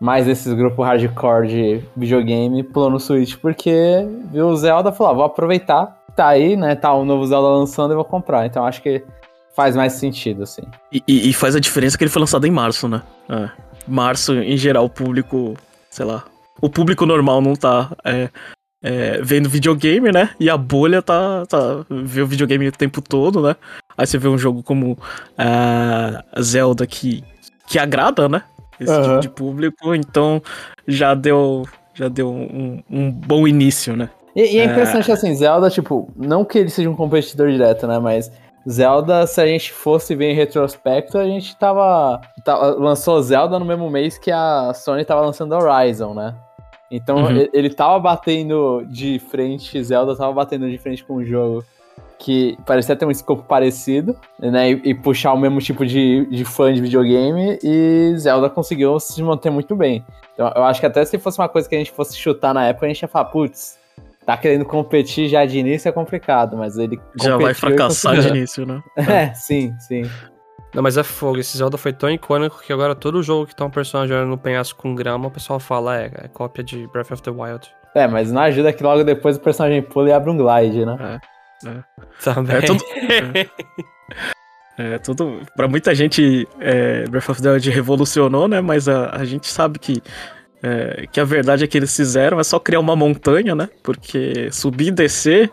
mais 0.00 0.26
desses 0.26 0.52
grupos 0.52 0.84
hardcore 0.84 1.48
de 1.48 1.82
videogame, 1.96 2.62
pulou 2.62 2.90
no 2.90 3.00
Switch 3.00 3.36
porque 3.36 4.06
viu 4.30 4.48
o 4.48 4.56
Zelda 4.56 4.90
e 4.90 4.92
falou, 4.92 5.12
ah, 5.12 5.14
vou 5.14 5.24
aproveitar, 5.24 5.96
tá 6.14 6.28
aí, 6.28 6.56
né, 6.56 6.74
tá 6.74 6.92
o 6.92 7.04
novo 7.04 7.26
Zelda 7.26 7.48
lançando 7.48 7.92
e 7.92 7.94
vou 7.94 8.04
comprar. 8.04 8.44
Então 8.44 8.66
acho 8.66 8.82
que 8.82 9.02
faz 9.56 9.74
mais 9.74 9.94
sentido, 9.94 10.42
assim. 10.42 10.62
E, 10.92 11.02
e, 11.08 11.30
e 11.30 11.32
faz 11.32 11.56
a 11.56 11.60
diferença 11.60 11.96
que 11.96 12.04
ele 12.04 12.10
foi 12.10 12.20
lançado 12.20 12.46
em 12.46 12.50
março, 12.50 12.88
né? 12.88 13.02
É. 13.28 13.48
Março, 13.86 14.34
em 14.34 14.56
geral, 14.56 14.84
o 14.84 14.90
público, 14.90 15.54
sei 15.90 16.04
lá, 16.04 16.24
o 16.60 16.68
público 16.68 17.06
normal 17.06 17.40
não 17.40 17.54
tá 17.54 17.90
é, 18.04 18.28
é, 18.84 19.18
vendo 19.22 19.48
videogame, 19.48 20.12
né? 20.12 20.28
E 20.38 20.50
a 20.50 20.58
bolha 20.58 21.00
tá, 21.00 21.46
tá. 21.46 21.86
vê 21.88 22.20
o 22.20 22.26
videogame 22.26 22.68
o 22.68 22.72
tempo 22.72 23.00
todo, 23.00 23.40
né? 23.40 23.56
Aí 23.96 24.06
você 24.06 24.18
vê 24.18 24.28
um 24.28 24.36
jogo 24.36 24.62
como 24.62 24.98
a 25.38 26.22
uh, 26.36 26.42
Zelda 26.42 26.86
que, 26.86 27.24
que 27.66 27.78
agrada, 27.78 28.28
né? 28.28 28.42
Esse 28.78 28.92
uhum. 28.92 29.02
tipo 29.02 29.20
de 29.20 29.28
público, 29.30 29.94
então 29.94 30.42
já 30.86 31.14
deu. 31.14 31.64
Já 31.96 32.08
deu 32.08 32.28
um, 32.28 32.82
um 32.90 33.10
bom 33.10 33.46
início, 33.46 33.96
né? 33.96 34.10
E, 34.34 34.56
e 34.56 34.58
é 34.58 34.64
impressionante 34.64 35.08
é... 35.12 35.14
assim, 35.14 35.32
Zelda, 35.32 35.70
tipo, 35.70 36.12
não 36.16 36.44
que 36.44 36.58
ele 36.58 36.68
seja 36.68 36.90
um 36.90 36.96
competidor 36.96 37.48
direto, 37.48 37.86
né? 37.86 38.00
Mas 38.00 38.32
Zelda, 38.68 39.28
se 39.28 39.40
a 39.40 39.46
gente 39.46 39.72
fosse 39.72 40.16
ver 40.16 40.32
em 40.32 40.34
retrospecto, 40.34 41.16
a 41.16 41.24
gente 41.24 41.56
tava, 41.56 42.20
tava. 42.44 42.74
Lançou 42.74 43.22
Zelda 43.22 43.60
no 43.60 43.64
mesmo 43.64 43.88
mês 43.88 44.18
que 44.18 44.32
a 44.32 44.74
Sony 44.74 45.04
tava 45.04 45.20
lançando 45.20 45.54
Horizon, 45.54 46.14
né? 46.14 46.34
Então 46.90 47.24
uhum. 47.24 47.48
ele 47.52 47.70
tava 47.70 47.98
batendo 47.98 48.84
de 48.88 49.18
frente, 49.18 49.82
Zelda 49.82 50.16
tava 50.16 50.32
batendo 50.32 50.70
de 50.70 50.78
frente 50.78 51.02
com 51.04 51.16
um 51.16 51.24
jogo 51.24 51.64
que 52.18 52.56
parecia 52.64 52.96
ter 52.96 53.04
um 53.04 53.10
escopo 53.10 53.42
parecido, 53.42 54.16
né? 54.38 54.70
E, 54.70 54.82
e, 54.84 54.94
puxar 54.94 55.32
o 55.32 55.38
mesmo 55.38 55.60
tipo 55.60 55.84
de, 55.84 56.26
de 56.30 56.44
fã 56.44 56.72
de 56.72 56.80
videogame, 56.80 57.58
e 57.62 58.14
Zelda 58.16 58.48
conseguiu 58.48 58.98
se 58.98 59.22
manter 59.22 59.50
muito 59.50 59.74
bem. 59.76 60.04
Então 60.32 60.50
eu 60.54 60.64
acho 60.64 60.80
que 60.80 60.86
até 60.86 61.04
se 61.04 61.18
fosse 61.18 61.38
uma 61.38 61.48
coisa 61.48 61.68
que 61.68 61.74
a 61.74 61.78
gente 61.78 61.90
fosse 61.90 62.16
chutar 62.16 62.54
na 62.54 62.66
época, 62.66 62.86
a 62.86 62.88
gente 62.88 63.02
ia 63.02 63.08
falar, 63.08 63.26
putz, 63.26 63.78
tá 64.24 64.36
querendo 64.36 64.64
competir 64.64 65.28
já 65.28 65.44
de 65.44 65.58
início 65.58 65.88
é 65.88 65.92
complicado, 65.92 66.56
mas 66.56 66.78
ele. 66.78 66.98
Já 67.20 67.36
vai 67.36 67.52
fracassar 67.52 68.20
de 68.20 68.28
início, 68.28 68.64
né? 68.64 68.82
é, 68.96 69.34
sim, 69.34 69.74
sim. 69.80 70.02
Não, 70.74 70.82
mas 70.82 70.96
é 70.96 71.04
fogo. 71.04 71.38
Esse 71.38 71.56
Zelda 71.56 71.78
foi 71.78 71.92
tão 71.92 72.10
icônico 72.10 72.60
que 72.60 72.72
agora 72.72 72.94
todo 72.94 73.22
jogo 73.22 73.46
que 73.46 73.54
tá 73.54 73.64
um 73.64 73.70
personagem 73.70 74.16
no 74.26 74.36
penhasco 74.36 74.82
com 74.82 74.94
grama, 74.94 75.28
o 75.28 75.30
pessoal 75.30 75.60
fala, 75.60 76.00
é, 76.00 76.10
é 76.14 76.28
cópia 76.28 76.64
de 76.64 76.86
Breath 76.88 77.12
of 77.12 77.22
the 77.22 77.30
Wild. 77.30 77.70
É, 77.94 78.08
mas 78.08 78.32
não 78.32 78.42
ajuda 78.42 78.72
que 78.72 78.82
logo 78.82 79.04
depois 79.04 79.36
o 79.36 79.40
personagem 79.40 79.80
pula 79.80 80.08
e 80.08 80.12
abre 80.12 80.30
um 80.30 80.36
glide, 80.36 80.84
né? 80.84 81.20
É. 81.64 81.68
é. 81.68 81.84
Também. 82.22 82.56
É 82.56 82.60
tudo. 82.60 82.84
É, 84.76 84.98
tudo. 84.98 85.40
Pra 85.54 85.68
muita 85.68 85.94
gente, 85.94 86.48
é, 86.58 87.04
Breath 87.06 87.28
of 87.28 87.40
the 87.40 87.48
Wild 87.48 87.70
revolucionou, 87.70 88.48
né? 88.48 88.60
Mas 88.60 88.88
a, 88.88 89.10
a 89.10 89.24
gente 89.24 89.46
sabe 89.46 89.78
que. 89.78 90.02
É, 90.60 91.06
que 91.12 91.20
a 91.20 91.24
verdade 91.24 91.62
é 91.62 91.66
que 91.68 91.78
eles 91.78 91.94
fizeram 91.94 92.40
é 92.40 92.42
só 92.42 92.58
criar 92.58 92.80
uma 92.80 92.96
montanha, 92.96 93.54
né? 93.54 93.68
Porque 93.84 94.50
subir 94.50 94.88
e 94.88 94.90
descer 94.90 95.52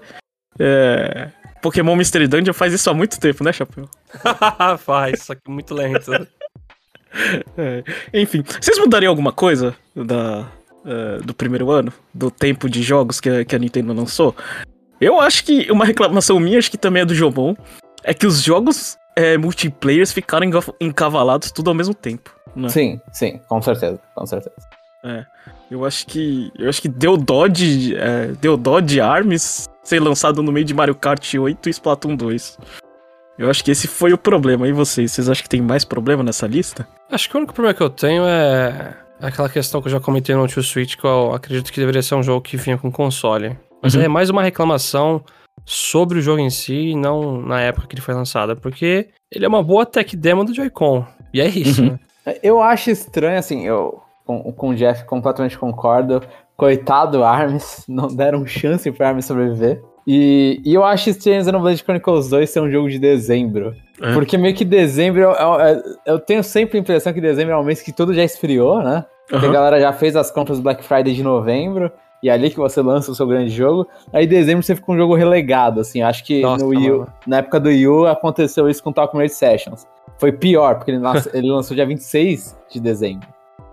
é, 0.58 1.30
Pokémon 1.62 1.96
Mystery 1.96 2.28
Dungeon 2.28 2.54
faz 2.54 2.74
isso 2.74 2.90
há 2.90 2.94
muito 2.94 3.20
tempo, 3.20 3.44
né, 3.44 3.54
Chapéu? 3.54 3.88
faz, 4.80 5.24
só 5.24 5.36
que 5.36 5.50
muito 5.50 5.74
lento. 5.74 6.12
é. 7.58 7.84
Enfim, 8.14 8.44
vocês 8.60 8.78
mudariam 8.80 9.12
alguma 9.12 9.32
coisa 9.32 9.76
da, 9.96 10.48
uh, 10.86 11.24
do 11.24 11.34
primeiro 11.34 11.70
ano? 11.70 11.94
Do 12.14 12.32
tempo 12.32 12.70
de 12.70 12.82
jogos 12.82 13.20
que, 13.20 13.46
que 13.46 13.56
a 13.56 13.60
Nintendo 13.60 13.94
lançou? 13.94 14.36
Eu 15.00 15.20
acho 15.20 15.44
que 15.44 15.72
uma 15.72 15.86
reclamação 15.86 16.40
minha, 16.40 16.60
acho 16.60 16.72
que 16.72 16.78
também 16.78 17.02
é 17.02 17.06
do 17.06 17.16
Jomon, 17.16 17.56
é 18.04 18.14
que 18.14 18.26
os 18.26 18.42
jogos 18.42 18.98
é, 19.16 19.38
multiplayers 19.38 20.12
ficaram 20.12 20.48
encavalados 20.80 21.52
tudo 21.52 21.70
ao 21.70 21.76
mesmo 21.76 21.94
tempo. 21.94 22.34
Né? 22.56 22.70
Sim, 22.70 23.02
sim, 23.12 23.40
com 23.48 23.62
certeza, 23.62 24.00
com 24.16 24.26
certeza. 24.26 24.56
É. 25.04 25.26
Eu 25.70 25.86
acho 25.86 26.06
que. 26.06 26.52
Eu 26.58 26.70
acho 26.70 26.82
que 26.82 26.90
deu 26.90 27.18
dó 27.18 27.48
de. 27.48 27.96
é, 27.96 28.28
deu 28.40 28.58
dó 28.58 28.80
de 28.80 29.00
ARMS 29.00 29.70
ser 29.84 30.00
lançado 30.00 30.42
no 30.44 30.52
meio 30.52 30.66
de 30.66 30.74
Mario 30.74 30.96
Kart 30.96 31.34
8 31.34 31.68
e 31.68 31.72
Splatoon 31.72 32.16
2. 32.16 32.58
Eu 33.38 33.50
acho 33.50 33.64
que 33.64 33.72
esse 33.72 33.88
foi 33.88 34.14
o 34.14 34.18
problema. 34.18 34.68
E 34.68 34.72
vocês? 34.72 35.12
Vocês 35.12 35.30
acham 35.30 35.44
que 35.44 35.50
tem 35.50 35.62
mais 35.62 35.84
problema 35.84 36.22
nessa 36.22 36.46
lista? 36.46 36.88
Acho 37.10 37.30
que 37.30 37.36
o 37.36 37.40
único 37.40 37.54
problema 37.54 37.74
que 37.74 37.82
eu 37.82 37.90
tenho 37.90 38.24
é 38.26 38.96
aquela 39.20 39.50
questão 39.50 39.82
que 39.82 39.88
eu 39.88 39.92
já 39.92 40.00
comentei 40.00 40.36
no 40.36 40.48
Tio 40.48 40.62
Switch, 40.64 40.96
que 40.96 41.06
eu 41.06 41.34
acredito 41.34 41.72
que 41.72 41.80
deveria 41.80 42.02
ser 42.04 42.16
um 42.16 42.24
jogo 42.24 42.42
que 42.42 42.58
vinha 42.58 42.78
com 42.78 42.92
console. 42.92 43.58
Mas 43.82 43.96
Uhum. 43.96 44.02
é 44.02 44.08
mais 44.08 44.30
uma 44.30 44.44
reclamação 44.44 45.24
sobre 45.66 46.20
o 46.20 46.22
jogo 46.22 46.40
em 46.40 46.50
si 46.50 46.90
e 46.92 46.96
não 46.96 47.42
na 47.42 47.60
época 47.62 47.88
que 47.88 47.96
ele 47.96 48.02
foi 48.02 48.14
lançado, 48.14 48.56
porque 48.58 49.10
ele 49.32 49.46
é 49.46 49.48
uma 49.48 49.64
boa 49.64 49.86
tech 49.86 50.16
demo 50.16 50.44
do 50.46 50.54
Joy-Con. 50.54 51.06
E 51.34 51.42
é 51.42 51.48
isso, 51.48 51.82
Uhum. 51.84 51.98
né? 52.26 52.36
Eu 52.44 52.62
acho 52.62 52.92
estranho, 52.92 53.40
assim, 53.40 53.66
eu 53.66 54.00
com, 54.26 54.52
com 54.54 54.70
o 54.70 54.76
Jeff 54.76 55.04
completamente 55.06 55.58
concordo. 55.58 56.22
Coitado 56.62 57.24
Arms, 57.24 57.84
não 57.90 58.08
deram 58.08 58.46
chance 58.46 58.92
pro 58.92 59.04
Arms 59.08 59.26
sobreviver. 59.26 59.82
E, 60.06 60.62
e 60.64 60.76
eu 60.76 60.84
acho 60.84 61.10
estranho 61.10 61.44
Xenoblade 61.44 61.82
Chronicles 61.82 62.30
2 62.30 62.48
ser 62.48 62.60
um 62.60 62.70
jogo 62.70 62.88
de 62.88 63.00
dezembro. 63.00 63.74
É. 64.00 64.14
Porque 64.14 64.38
meio 64.38 64.54
que 64.54 64.64
dezembro. 64.64 65.24
é- 65.32 65.72
é- 65.72 65.82
eu 66.06 66.20
tenho 66.20 66.44
sempre 66.44 66.78
a 66.78 66.82
impressão 66.82 67.12
que 67.14 67.20
dezembro 67.20 67.54
é 67.54 67.58
um 67.58 67.64
mês 67.64 67.82
que 67.82 67.92
tudo 67.92 68.14
já 68.14 68.24
esfriou, 68.24 68.84
né? 68.84 69.04
Porque 69.28 69.48
a 69.48 69.52
galera 69.52 69.80
já 69.82 69.92
fez 69.92 70.16
as 70.16 70.30
compras 70.30 70.60
do 70.60 70.64
Black 70.64 70.84
Friday 70.84 71.16
de 71.16 71.24
novembro. 71.24 71.92
E 72.22 72.30
é 72.30 72.34
ali 72.34 72.52
que 72.52 72.58
você 72.58 72.80
lança 72.80 73.10
o 73.12 73.16
seu 73.16 73.26
grande 73.26 73.50
jogo. 73.50 73.88
Aí 74.14 74.26
em 74.26 74.28
dezembro 74.28 74.62
você 74.62 74.76
fica 74.76 74.92
um 74.92 74.98
jogo 74.98 75.16
relegado, 75.16 75.80
assim. 75.82 76.04
Acho 76.04 76.24
que 76.24 76.42
Nossa, 76.44 76.64
no 76.64 76.70
Wii 76.70 76.92
U- 76.92 77.00
mano. 77.00 77.14
na 77.26 77.38
época 77.38 77.60
do 77.60 77.70
Wii 77.70 77.88
U 77.88 78.06
aconteceu 78.06 78.70
isso 78.70 78.84
com 78.84 78.92
o 78.92 78.94
Talk 78.94 79.16
Made 79.18 79.34
Sessions. 79.34 79.88
Foi 80.20 80.32
pior, 80.32 80.76
porque 80.76 80.92
ele, 80.92 81.00
nas- 81.00 81.26
ele 81.34 81.50
lançou 81.50 81.74
dia 81.76 81.88
26 81.88 82.56
de 82.72 82.80
dezembro. 82.80 83.28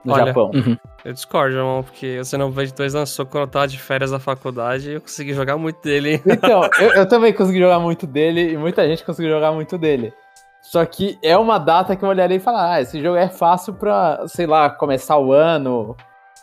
No 0.04 0.14
Olha. 0.14 0.26
Japão. 0.26 0.50
Uhum. 0.54 0.76
Eu 1.08 1.14
discordo, 1.14 1.56
irmão, 1.56 1.82
porque 1.82 2.18
o 2.20 2.24
Xenoblade 2.24 2.74
2 2.74 2.92
lançou 2.92 3.24
quando 3.24 3.44
eu 3.44 3.48
tava 3.48 3.66
de 3.66 3.78
férias 3.78 4.10
da 4.10 4.18
faculdade 4.18 4.90
e 4.90 4.94
eu 4.94 5.00
consegui 5.00 5.32
jogar 5.32 5.56
muito 5.56 5.80
dele. 5.80 6.20
Então, 6.28 6.68
eu, 6.78 6.90
eu 6.92 7.08
também 7.08 7.32
consegui 7.32 7.58
jogar 7.60 7.78
muito 7.80 8.06
dele 8.06 8.52
e 8.52 8.58
muita 8.58 8.86
gente 8.86 9.02
conseguiu 9.02 9.30
jogar 9.30 9.50
muito 9.52 9.78
dele. 9.78 10.12
Só 10.60 10.84
que 10.84 11.18
é 11.22 11.34
uma 11.38 11.56
data 11.56 11.96
que 11.96 12.04
eu 12.04 12.08
olharei 12.10 12.36
e 12.36 12.40
falar, 12.40 12.74
ah, 12.74 12.80
esse 12.82 13.00
jogo 13.02 13.16
é 13.16 13.26
fácil 13.26 13.72
pra, 13.72 14.22
sei 14.26 14.46
lá, 14.46 14.68
começar 14.68 15.16
o 15.16 15.32
ano, 15.32 15.96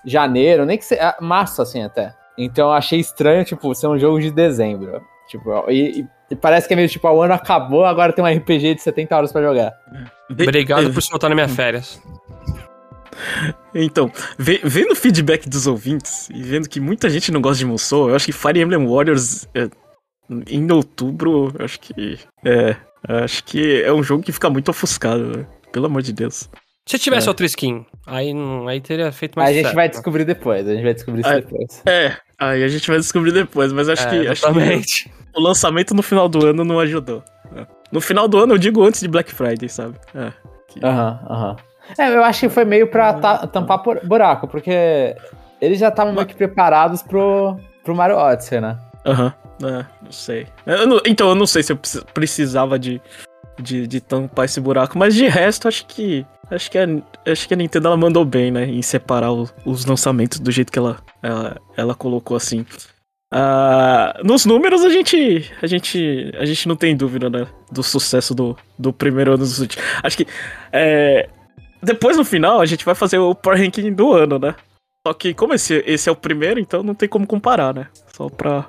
janeiro, 0.04 0.66
nem 0.66 0.80
que 0.80 0.86
seja, 0.86 1.16
março 1.22 1.62
assim 1.62 1.84
até. 1.84 2.16
Então 2.36 2.70
eu 2.70 2.74
achei 2.74 3.00
estranho, 3.00 3.46
tipo, 3.46 3.74
ser 3.76 3.86
um 3.88 4.00
jogo 4.00 4.20
de 4.20 4.32
dezembro. 4.32 5.00
Tipo, 5.30 5.70
e, 5.70 6.00
e- 6.02 6.08
e 6.32 6.36
parece 6.36 6.68
que 6.68 6.74
é 6.74 6.78
meio 6.78 6.90
tipo, 6.90 7.08
ah, 7.08 7.14
o 7.14 7.22
ano 7.22 7.36
acabou, 7.36 7.86
agora 7.86 8.12
tem 8.12 8.26
um 8.26 8.28
RPG 8.28 8.74
de 8.74 8.82
70 8.82 9.16
horas 9.16 9.32
pra 9.32 9.44
jogar. 9.44 9.74
Obrigado 10.32 10.92
por 10.92 11.04
soltar 11.04 11.30
nas 11.30 11.36
minhas 11.36 11.56
férias. 11.56 12.02
Então, 13.74 14.12
ve- 14.38 14.62
vendo 14.64 14.92
o 14.92 14.96
feedback 14.96 15.50
dos 15.50 15.68
ouvintes 15.68 16.30
e 16.30 16.42
vendo 16.42 16.70
que 16.70 16.80
muita 16.80 17.10
gente 17.10 17.32
não 17.32 17.42
gosta 17.42 17.60
de 17.60 17.66
Musou, 17.66 18.10
eu 18.10 18.16
acho 18.16 18.26
que 18.26 18.32
Fire 18.32 18.60
Emblem 18.60 18.88
Warriors 18.88 19.48
é, 19.54 19.70
em 20.50 20.72
outubro, 20.72 21.54
eu 21.58 21.66
acho 21.66 21.80
que 21.80 22.18
é, 22.46 22.76
acho 23.08 23.44
que 23.44 23.82
é 23.84 23.92
um 23.94 24.02
jogo 24.04 24.24
que 24.24 24.32
fica 24.32 24.50
muito 24.50 24.70
ofuscado, 24.70 25.38
né? 25.38 25.48
pelo 25.72 25.88
amor 25.88 26.02
de 26.02 26.14
Deus. 26.14 26.50
Se 26.88 26.98
tivesse 27.00 27.28
É. 27.28 27.30
outra 27.32 27.46
skin, 27.48 27.86
aí, 28.06 28.34
não- 28.34 28.68
aí 28.68 28.80
teria 28.80 29.12
feito 29.12 29.36
mais 29.38 29.50
a 29.50 29.54
gente 29.54 29.64
certo. 29.64 29.76
vai 29.76 29.90
descobrir 29.90 30.24
depois, 30.24 30.68
a 30.68 30.74
gente 30.74 30.84
vai 30.84 30.94
descobrir 30.94 31.22
isso 31.22 31.30
Ah, 31.30 31.36
depois. 31.40 31.82
É, 31.86 32.16
aí 32.40 32.64
a 32.64 32.68
gente 32.68 32.88
vai 32.88 32.98
descobrir 32.98 33.32
depois, 33.32 33.74
mas 33.74 33.90
acho 33.90 34.04
É, 34.04 34.10
que 34.10 34.28
acho 34.28 34.42
que 34.42 34.48
exatamente. 34.48 35.12
o 35.36 35.42
lançamento 35.42 35.94
no 35.94 36.02
final 36.04 36.30
do 36.30 36.46
ano 36.46 36.64
não 36.64 36.80
ajudou. 36.80 37.24
É. 37.56 37.66
No 37.92 38.00
final 38.00 38.28
do 38.28 38.38
ano 38.38 38.54
eu 38.54 38.58
digo 38.58 38.84
antes 38.84 39.02
de 39.02 39.08
Black 39.08 39.34
Friday, 39.34 39.68
sabe? 39.68 39.98
É. 40.14 40.32
Aham, 40.84 41.20
aham. 41.30 41.56
É, 41.98 42.10
eu 42.16 42.24
acho 42.24 42.42
que 42.42 42.50
foi 42.50 42.66
meio 42.66 42.88
pra 42.88 43.14
ta- 43.14 43.48
tampar 43.48 43.80
por- 43.80 44.00
buraco, 44.06 44.48
porque 44.48 45.16
eles 45.62 45.80
já 45.80 45.90
estavam 45.90 46.14
meio 46.14 46.26
que 46.26 46.36
preparados 46.36 47.02
pro, 47.04 47.58
pro 47.84 47.96
Mario 47.96 48.18
Odyssey, 48.18 48.60
né? 48.60 48.78
Aham, 49.06 49.34
é, 49.64 49.86
não 50.02 50.12
sei. 50.12 50.48
Eu 50.66 50.88
não- 50.88 51.02
então, 51.06 51.30
eu 51.30 51.36
não 51.36 51.46
sei 51.48 51.62
se 51.64 51.72
eu 51.72 51.78
precis- 51.78 52.04
precisava 52.14 52.78
de, 52.80 53.00
de, 53.60 53.86
de 53.88 54.02
tampar 54.02 54.46
esse 54.46 54.60
buraco, 54.60 54.98
mas 54.98 55.14
de 55.16 55.28
resto, 55.28 55.68
acho 55.68 55.86
que. 55.86 56.26
Acho 56.52 56.70
que 56.70 56.78
a, 56.78 56.86
acho 57.32 57.48
que 57.48 57.54
a 57.56 57.58
Nintendo 57.58 57.88
ela 57.88 57.98
mandou 57.98 58.24
bem, 58.24 58.52
né? 58.52 58.66
Em 58.66 58.82
separar 58.84 59.32
o- 59.32 59.50
os 59.66 59.84
lançamentos 59.86 60.40
do 60.40 60.52
jeito 60.52 60.72
que 60.72 60.78
ela, 60.78 60.98
ela, 61.24 61.58
ela 61.76 61.96
colocou 61.96 62.38
assim. 62.38 62.64
Ah, 63.34 64.20
nos 64.24 64.46
números 64.46 64.84
a 64.86 64.90
gente, 64.90 65.52
a 65.62 65.66
gente 65.68 66.32
a 66.40 66.46
gente 66.46 66.68
não 66.68 66.76
tem 66.76 66.96
dúvida 66.96 67.30
né, 67.30 67.48
do 67.72 67.82
sucesso 67.84 68.34
do, 68.36 68.56
do 68.78 68.94
primeiro 68.94 69.32
ano 69.32 69.40
do 69.40 69.46
Switch. 69.48 69.76
Acho 70.04 70.18
que 70.18 70.28
é, 70.72 71.28
depois 71.82 72.18
no 72.18 72.26
final 72.26 72.62
a 72.62 72.66
gente 72.66 72.86
vai 72.86 72.96
fazer 72.96 73.18
o 73.18 73.36
Power 73.36 73.60
Ranking 73.60 73.94
do 73.94 74.14
ano, 74.14 74.40
né? 74.40 74.56
Só 75.06 75.14
que 75.14 75.34
como 75.34 75.54
esse, 75.54 75.84
esse 75.86 76.10
é 76.10 76.12
o 76.12 76.16
primeiro, 76.16 76.60
então 76.60 76.82
não 76.82 76.96
tem 76.96 77.08
como 77.08 77.28
comparar, 77.28 77.74
né? 77.74 77.88
Só 78.16 78.28
pra 78.28 78.66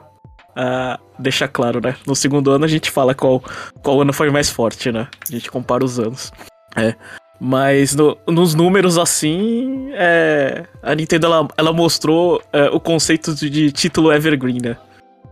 ah, 0.55 0.99
deixar 1.19 1.49
claro, 1.49 1.81
né? 1.81 1.97
No 2.07 2.15
segundo 2.15 2.51
ano 2.51 2.65
a 2.65 2.69
gente 2.69 2.91
fala 2.91 3.15
qual, 3.15 3.43
qual 3.83 4.03
ano 4.03 4.13
foi 4.13 4.31
mais 4.31 4.51
forte, 4.51 4.93
né? 4.93 5.09
A 5.27 5.33
gente 5.33 5.51
compara 5.51 5.85
os 5.85 5.99
anos. 5.99 6.33
É. 6.75 6.95
Mas 7.39 7.95
no- 7.95 8.17
nos 8.27 8.55
números 8.55 8.97
assim, 8.99 9.91
é, 9.93 10.65
a 10.83 10.95
Nintendo 10.95 11.27
ela, 11.27 11.49
ela 11.57 11.73
mostrou 11.73 12.43
é, 12.53 12.65
o 12.71 12.81
conceito 12.81 13.35
de, 13.35 13.51
de 13.51 13.73
título 13.73 14.13
evergreen, 14.13 14.59
né? 14.63 14.77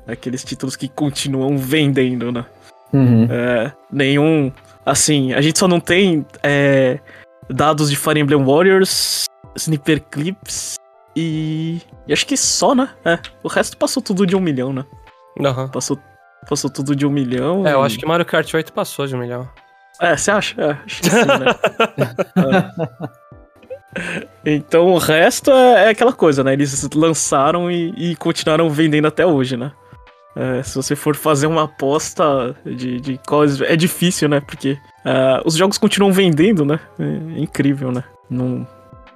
Aqueles 0.06 0.44
títulos 0.44 0.76
que 0.76 0.88
continuam 0.88 1.56
vendendo, 1.56 2.30
né? 2.30 2.44
Uhum. 2.92 3.26
É, 3.30 3.72
nenhum. 3.90 4.52
Assim, 4.84 5.32
a 5.32 5.40
gente 5.40 5.58
só 5.58 5.66
não 5.66 5.80
tem 5.80 6.26
é, 6.42 6.98
dados 7.48 7.90
de 7.90 7.96
Fire 7.96 8.18
Emblem 8.20 8.44
Warriors, 8.44 9.24
Sniper 9.56 10.00
Clips 10.10 10.76
e. 11.16 11.80
E 12.06 12.12
acho 12.12 12.26
que 12.26 12.36
só, 12.36 12.74
né? 12.74 12.90
É, 13.04 13.18
o 13.42 13.48
resto 13.48 13.76
passou 13.76 14.02
tudo 14.02 14.26
de 14.26 14.36
um 14.36 14.40
milhão, 14.40 14.72
né? 14.72 14.84
Aham. 15.40 15.68
Passou, 15.68 15.98
passou 16.48 16.70
tudo 16.70 16.94
de 16.94 17.06
um 17.06 17.10
milhão. 17.10 17.66
É, 17.66 17.72
eu 17.72 17.82
e- 17.82 17.86
acho 17.86 17.98
que 17.98 18.06
Mario 18.06 18.26
Kart 18.26 18.52
8 18.52 18.72
passou 18.72 19.06
de 19.06 19.14
um 19.14 19.18
milhão. 19.18 19.48
É, 20.00 20.16
você 20.16 20.30
acha? 20.30 20.60
É, 20.60 20.70
acho 20.84 21.02
que 21.02 21.10
sim, 21.10 21.16
né? 21.24 21.54
É. 23.96 24.54
Então 24.56 24.88
o 24.92 24.98
resto 24.98 25.50
é, 25.52 25.84
é 25.86 25.88
aquela 25.90 26.12
coisa, 26.12 26.42
né? 26.42 26.52
Eles 26.52 26.88
lançaram 26.94 27.70
e, 27.70 27.94
e 27.96 28.16
continuaram 28.16 28.68
vendendo 28.68 29.06
até 29.06 29.24
hoje, 29.24 29.56
né? 29.56 29.70
É, 30.36 30.62
se 30.64 30.74
você 30.74 30.96
for 30.96 31.14
fazer 31.14 31.46
uma 31.46 31.64
aposta 31.64 32.56
de, 32.66 33.00
de 33.00 33.18
quais. 33.26 33.60
É 33.60 33.76
difícil, 33.76 34.28
né? 34.28 34.40
Porque 34.40 34.76
ah, 35.04 35.42
os 35.44 35.54
jogos 35.54 35.78
continuam 35.78 36.12
vendendo, 36.12 36.64
né? 36.64 36.80
É 36.98 37.40
incrível, 37.40 37.92
né? 37.92 38.04
Não, 38.30 38.66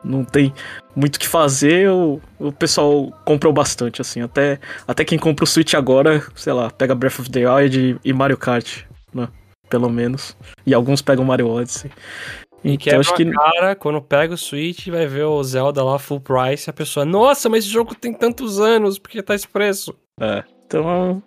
não 0.04 0.24
tem 0.24 0.52
muito 0.94 1.16
o 1.16 1.18
que 1.18 1.26
fazer, 1.26 1.88
o, 1.90 2.20
o 2.38 2.52
pessoal 2.52 3.10
comprou 3.24 3.52
bastante, 3.52 4.00
assim. 4.00 4.20
Até, 4.20 4.60
até 4.86 5.04
quem 5.04 5.18
compra 5.18 5.44
o 5.44 5.46
Switch 5.46 5.74
agora, 5.74 6.22
sei 6.34 6.52
lá, 6.52 6.70
pega 6.70 6.94
Breath 6.94 7.20
of 7.20 7.30
the 7.30 7.48
Wild 7.48 7.98
e, 8.04 8.12
Mario 8.12 8.36
Kart, 8.36 8.82
né? 9.14 9.28
Pelo 9.68 9.88
menos. 9.88 10.36
E 10.66 10.74
alguns 10.74 11.02
pegam 11.02 11.24
Mario 11.24 11.48
Odyssey. 11.48 11.90
E 12.64 12.72
Então 12.72 12.78
quebra 12.78 13.00
acho 13.00 13.14
que. 13.14 13.30
cara, 13.30 13.76
quando 13.76 14.02
pega 14.02 14.34
o 14.34 14.38
Switch 14.38 14.88
vai 14.88 15.06
ver 15.06 15.24
o 15.24 15.42
Zelda 15.42 15.82
lá 15.84 15.98
full 15.98 16.20
price, 16.20 16.68
a 16.68 16.72
pessoa, 16.72 17.06
nossa, 17.06 17.48
mas 17.48 17.64
esse 17.64 17.72
jogo 17.72 17.94
tem 17.94 18.12
tantos 18.12 18.58
anos, 18.60 18.98
porque 18.98 19.22
tá 19.22 19.34
esse 19.34 19.46
preço? 19.46 19.94
É. 20.20 20.42
Então. 20.66 21.22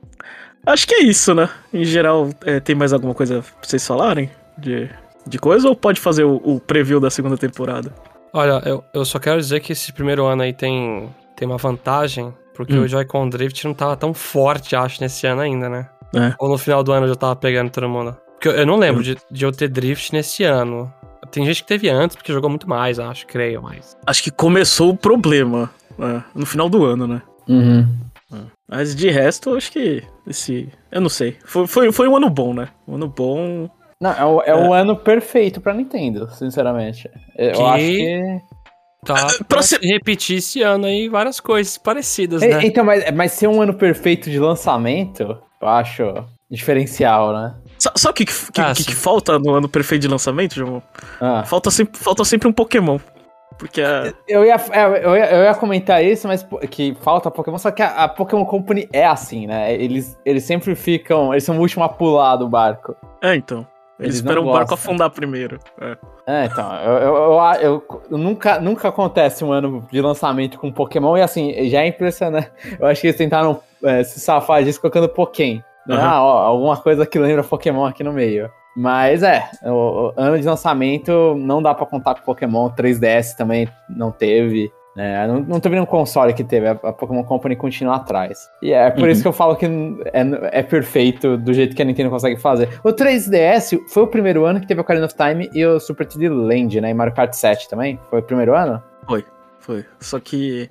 Acho 0.64 0.88
que 0.88 0.94
é 0.94 1.04
isso, 1.04 1.34
né? 1.34 1.50
Em 1.74 1.84
geral, 1.84 2.30
é, 2.46 2.60
tem 2.60 2.76
mais 2.76 2.94
alguma 2.94 3.16
coisa 3.16 3.42
pra 3.42 3.68
vocês 3.68 3.86
falarem? 3.88 4.30
De, 4.62 4.90
de 5.28 5.38
coisa? 5.40 5.68
Ou 5.68 5.76
pode 5.76 6.00
fazer 6.00 6.24
o, 6.24 6.36
o 6.44 6.60
preview 6.60 7.00
da 7.00 7.10
segunda 7.10 7.38
temporada? 7.38 7.94
Olha, 8.34 8.62
eu, 8.66 8.84
eu 8.94 9.04
só 9.04 9.20
quero 9.20 9.40
dizer 9.40 9.60
que 9.60 9.74
esse 9.74 9.92
primeiro 9.92 10.26
ano 10.26 10.44
aí 10.44 10.54
tem, 10.54 11.10
tem 11.36 11.48
uma 11.48 11.58
vantagem, 11.58 12.34
porque 12.54 12.74
Hum. 12.74 12.84
o 12.84 12.88
Joy-Con 12.88 13.28
Drift 13.30 13.66
não 13.66 13.74
tava 13.74 13.98
tão 13.98 14.14
forte, 14.14 14.76
acho, 14.76 15.02
nesse 15.02 15.28
ano 15.28 15.42
ainda, 15.42 15.68
né? 15.68 15.90
É. 16.16 16.34
Ou 16.40 16.48
no 16.50 16.58
final 16.58 16.84
do 16.84 16.92
ano 16.92 17.06
eu 17.06 17.10
já 17.10 17.16
tava 17.16 17.36
pegando 17.36 17.70
todo 17.70 17.90
mundo. 17.90 18.16
Porque 18.34 18.48
eu, 18.48 18.54
eu 18.54 18.66
não 18.66 18.78
lembro 18.78 19.02
Hum. 19.02 19.04
de, 19.04 19.18
de 19.30 19.46
eu 19.46 19.52
ter 19.52 19.68
Drift 19.68 20.14
nesse 20.14 20.44
ano. 20.44 20.92
Tem 21.32 21.46
gente 21.46 21.62
que 21.62 21.68
teve 21.68 21.90
antes, 21.90 22.16
porque 22.16 22.32
jogou 22.34 22.50
muito 22.50 22.68
mais, 22.70 23.00
acho, 23.00 23.26
creio, 23.28 23.62
mas... 23.62 23.96
Acho 24.06 24.24
que 24.24 24.32
começou 24.32 24.90
o 24.92 24.98
problema 24.98 25.70
é, 26.00 26.22
no 26.36 26.46
final 26.46 26.70
do 26.70 26.84
ano, 26.86 27.08
né? 27.08 27.22
Uhum. 27.48 27.88
Mas 28.70 28.96
de 28.96 29.10
resto, 29.10 29.56
acho 29.56 29.72
que 29.72 30.02
esse. 30.26 30.70
Eu 30.90 31.02
não 31.02 31.10
sei. 31.10 31.38
Foi, 31.44 31.68
foi, 31.68 31.92
foi 31.92 32.08
um 32.08 32.16
ano 32.16 32.30
bom, 32.30 32.54
né? 32.54 32.70
Um 32.88 32.96
ano 32.96 33.08
bom. 33.10 33.70
Não, 34.02 34.12
é 34.12 34.26
o, 34.26 34.42
é 34.42 34.56
o 34.68 34.74
ano 34.74 34.96
perfeito 34.98 35.62
pra 35.62 35.74
Nintendo, 35.74 36.28
sinceramente. 36.32 37.08
Eu 37.38 37.52
Que- 37.54 37.62
acho 37.62 37.78
que. 37.86 38.42
Tá 39.06 39.16
pra 39.16 39.46
pra 39.48 39.62
se 39.64 39.78
repetir 39.80 40.38
esse 40.38 40.62
ano 40.62 40.86
aí 40.86 41.08
várias 41.10 41.40
coisas 41.40 41.78
parecidas, 41.78 42.42
E- 42.42 42.48
né? 42.48 42.60
Então, 42.64 42.84
mas, 42.84 43.10
mas 43.12 43.32
ser 43.32 43.48
um 43.48 43.62
ano 43.62 43.74
perfeito 43.74 44.30
de 44.30 44.38
lançamento, 44.40 45.38
eu 45.62 45.68
acho 45.68 46.04
diferencial, 46.50 47.34
né? 47.34 47.56
Sa- 47.80 47.94
Sabe 47.96 48.12
o 48.12 48.16
que, 48.16 48.26
que, 48.26 48.62
Ah, 48.62 48.74
que- 48.76 48.84
que 48.86 48.96
falta 48.96 49.40
no 49.40 49.54
ano 49.54 49.68
perfeito 49.70 50.02
de 50.04 50.08
lançamento, 50.08 50.56
João? 50.56 50.84
Ah, 51.20 51.44
Falta 51.44 51.72
sempre, 51.72 51.98
falta 52.00 52.24
sempre 52.26 52.48
um 52.48 52.54
Pokémon. 52.54 53.00
Porque 53.58 53.82
a... 53.82 54.12
Eu 54.28 54.44
ia, 54.46 54.56
é, 54.72 54.86
eu, 55.06 55.16
ia, 55.16 55.32
eu 55.32 55.44
ia 55.44 55.54
comentar 55.56 56.04
isso, 56.04 56.28
mas 56.28 56.46
que 56.70 56.96
falta 57.02 57.30
Pokémon, 57.30 57.58
só 57.60 57.70
que 57.72 57.82
a, 57.84 58.04
a 58.06 58.08
Pokémon 58.08 58.46
Company 58.46 58.88
é 58.94 59.06
assim, 59.06 59.46
né? 59.46 59.74
Eles, 59.74 60.18
eles 60.26 60.44
sempre 60.44 60.74
ficam. 60.76 61.32
Eles 61.34 61.44
são 61.44 61.58
o 61.58 61.60
último 61.60 61.84
a 61.84 61.90
pular 61.90 62.36
do 62.38 62.48
barco. 62.50 62.96
É, 63.22 63.36
então. 63.36 63.66
Eles, 64.02 64.16
Eles 64.16 64.16
esperam 64.16 64.46
o 64.46 64.52
barco 64.52 64.74
afundar 64.74 65.10
primeiro. 65.12 65.60
É. 65.80 65.98
É, 66.28 66.46
então, 66.46 66.74
eu, 66.76 66.94
eu, 66.94 67.14
eu- 67.62 67.84
eu- 68.12 68.18
nunca, 68.18 68.60
nunca 68.60 68.88
acontece 68.90 69.44
um 69.44 69.52
ano 69.52 69.86
de 69.92 70.02
lançamento 70.02 70.58
com 70.60 70.72
Pokémon 70.72 71.18
e 71.18 71.22
assim, 71.22 71.70
já 71.70 71.82
é 71.82 71.88
impressionante. 71.88 72.52
Eu 72.80 72.88
acho 72.88 73.02
que 73.02 73.08
eles 73.08 73.18
tentaram 73.18 73.60
é, 73.84 74.04
se 74.04 74.20
safar 74.20 74.64
disso 74.64 74.80
colocando 74.82 75.08
Pokémon. 75.10 75.62
né? 75.88 75.96
Aham. 75.96 76.08
Ah, 76.08 76.24
ó, 76.24 76.38
alguma 76.46 76.78
coisa 76.78 77.06
que 77.06 77.18
lembra 77.20 77.44
Pokémon 77.44 77.86
aqui 77.86 78.04
no 78.04 78.14
meio. 78.14 78.50
Mas 78.76 79.22
é, 79.24 79.50
o, 79.66 80.10
o 80.10 80.14
ano 80.16 80.40
de 80.40 80.46
lançamento 80.48 81.36
não 81.36 81.62
dá 81.62 81.74
pra 81.74 81.86
contar 81.86 82.16
com 82.16 82.22
Pokémon. 82.22 82.70
3DS 82.70 83.36
também 83.36 83.68
não 83.90 84.12
teve. 84.12 84.72
Né? 84.96 85.26
não, 85.28 85.40
não 85.40 85.60
teve 85.60 85.76
nenhum 85.76 85.86
console 85.86 86.34
que 86.34 86.44
teve. 86.44 86.68
A, 86.68 86.72
a 86.72 86.94
Pokémon 86.94 87.24
Company 87.24 87.56
continua 87.56 87.96
atrás. 87.96 88.50
E 88.62 88.72
é 88.74 88.90
por 88.92 89.04
Uhum. 89.04 89.10
isso 89.10 89.22
que 89.22 89.28
eu 89.28 89.34
falo 89.34 89.56
que 89.56 89.66
é, 89.66 90.60
é 90.60 90.64
perfeito 90.64 91.38
do 91.38 91.54
jeito 91.54 91.76
que 91.76 91.82
a 91.82 91.86
Nintendo 91.86 92.10
consegue 92.10 92.38
fazer. 92.38 92.68
O 92.84 92.90
3DS 92.94 93.80
foi 93.88 94.04
o 94.04 94.08
primeiro 94.08 94.46
ano 94.46 94.60
que 94.60 94.68
teve 94.68 94.80
o 94.80 94.84
Ocarina 94.84 95.06
of 95.06 95.16
Time 95.16 95.50
e 95.54 95.66
o 95.66 95.80
Super 95.80 96.06
3D 96.08 96.30
Land, 96.30 96.82
né? 96.82 96.90
E 96.90 96.94
Mario 96.94 97.14
Kart 97.14 97.34
7 97.34 97.70
também? 97.70 98.00
Foi 98.10 98.20
o 98.20 98.24
primeiro 98.24 98.56
ano? 98.56 98.82
Foi. 99.60 99.86
Só 100.00 100.20
que 100.20 100.70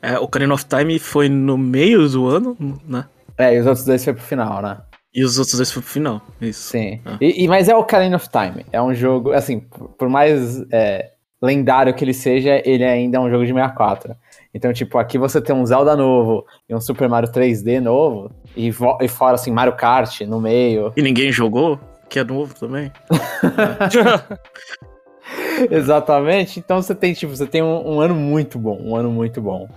é, 0.00 0.16
o 0.18 0.22
Ocarina 0.22 0.54
of 0.54 0.64
Time 0.64 0.98
foi 1.00 1.28
no 1.28 1.58
meio 1.58 2.08
do 2.08 2.26
ano, 2.28 2.56
né? 2.86 3.04
É, 3.36 3.54
e 3.54 3.58
os 3.58 3.66
outros 3.66 3.84
dois 3.84 4.04
foi 4.04 4.12
pro 4.14 4.22
final, 4.22 4.62
né? 4.62 4.78
E 5.12 5.24
os 5.24 5.38
outros 5.38 5.56
dois 5.56 5.72
foi 5.72 5.82
pro 5.82 5.90
final. 5.90 6.22
Isso. 6.40 6.70
Sim. 6.70 7.00
Ah. 7.04 7.16
E, 7.20 7.44
e- 7.44 7.48
mas 7.48 7.68
é 7.68 7.74
o 7.74 7.80
Ocarina 7.80 8.14
of 8.16 8.28
Time. 8.28 8.64
É 8.72 8.80
um 8.80 8.94
jogo, 8.94 9.32
assim, 9.32 9.58
por 9.60 9.88
por 9.88 10.08
mais 10.08 10.62
é, 10.70 11.10
lendário 11.40 11.94
que 11.94 12.04
ele 12.04 12.14
seja, 12.14 12.60
ele 12.64 12.84
ainda 12.84 13.18
é 13.18 13.20
um 13.20 13.30
jogo 13.30 13.44
de 13.44 13.52
64. 13.52 14.16
Então, 14.52 14.72
tipo, 14.72 14.98
aqui 14.98 15.18
você 15.18 15.40
tem 15.40 15.54
um 15.54 15.64
Zelda 15.64 15.96
novo 15.96 16.44
e 16.68 16.74
um 16.74 16.80
Super 16.80 17.08
Mario 17.08 17.30
3D 17.30 17.80
novo, 17.80 18.30
e, 18.56 18.68
e 18.68 19.08
fora, 19.08 19.34
assim, 19.34 19.50
Mario 19.50 19.76
Kart 19.76 20.20
no 20.22 20.40
meio. 20.40 20.92
E 20.96 21.02
ninguém 21.02 21.30
jogou, 21.30 21.78
que 22.08 22.18
é 22.18 22.24
novo 22.24 22.54
também. 22.54 22.90
Exatamente. 25.70 26.58
Então 26.58 26.80
você 26.80 26.94
tem, 26.94 27.12
tipo, 27.12 27.34
você 27.34 27.46
tem 27.46 27.62
um, 27.62 27.94
um 27.94 28.00
ano 28.00 28.14
muito 28.14 28.58
bom. 28.58 28.78
Um 28.80 28.96
ano 28.96 29.10
muito 29.10 29.40
bom. 29.40 29.68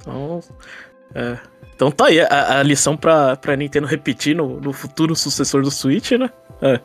Então, 0.00 0.40
é. 1.14 1.38
Então 1.74 1.90
tá 1.90 2.06
aí 2.06 2.20
a, 2.20 2.60
a 2.60 2.62
lição 2.62 2.96
pra, 2.96 3.36
pra 3.36 3.54
Nintendo 3.54 3.86
repetir 3.86 4.34
no, 4.34 4.58
no 4.60 4.72
futuro 4.72 5.14
sucessor 5.14 5.62
do 5.62 5.70
Switch, 5.70 6.12
né? 6.12 6.30
É. 6.62 6.80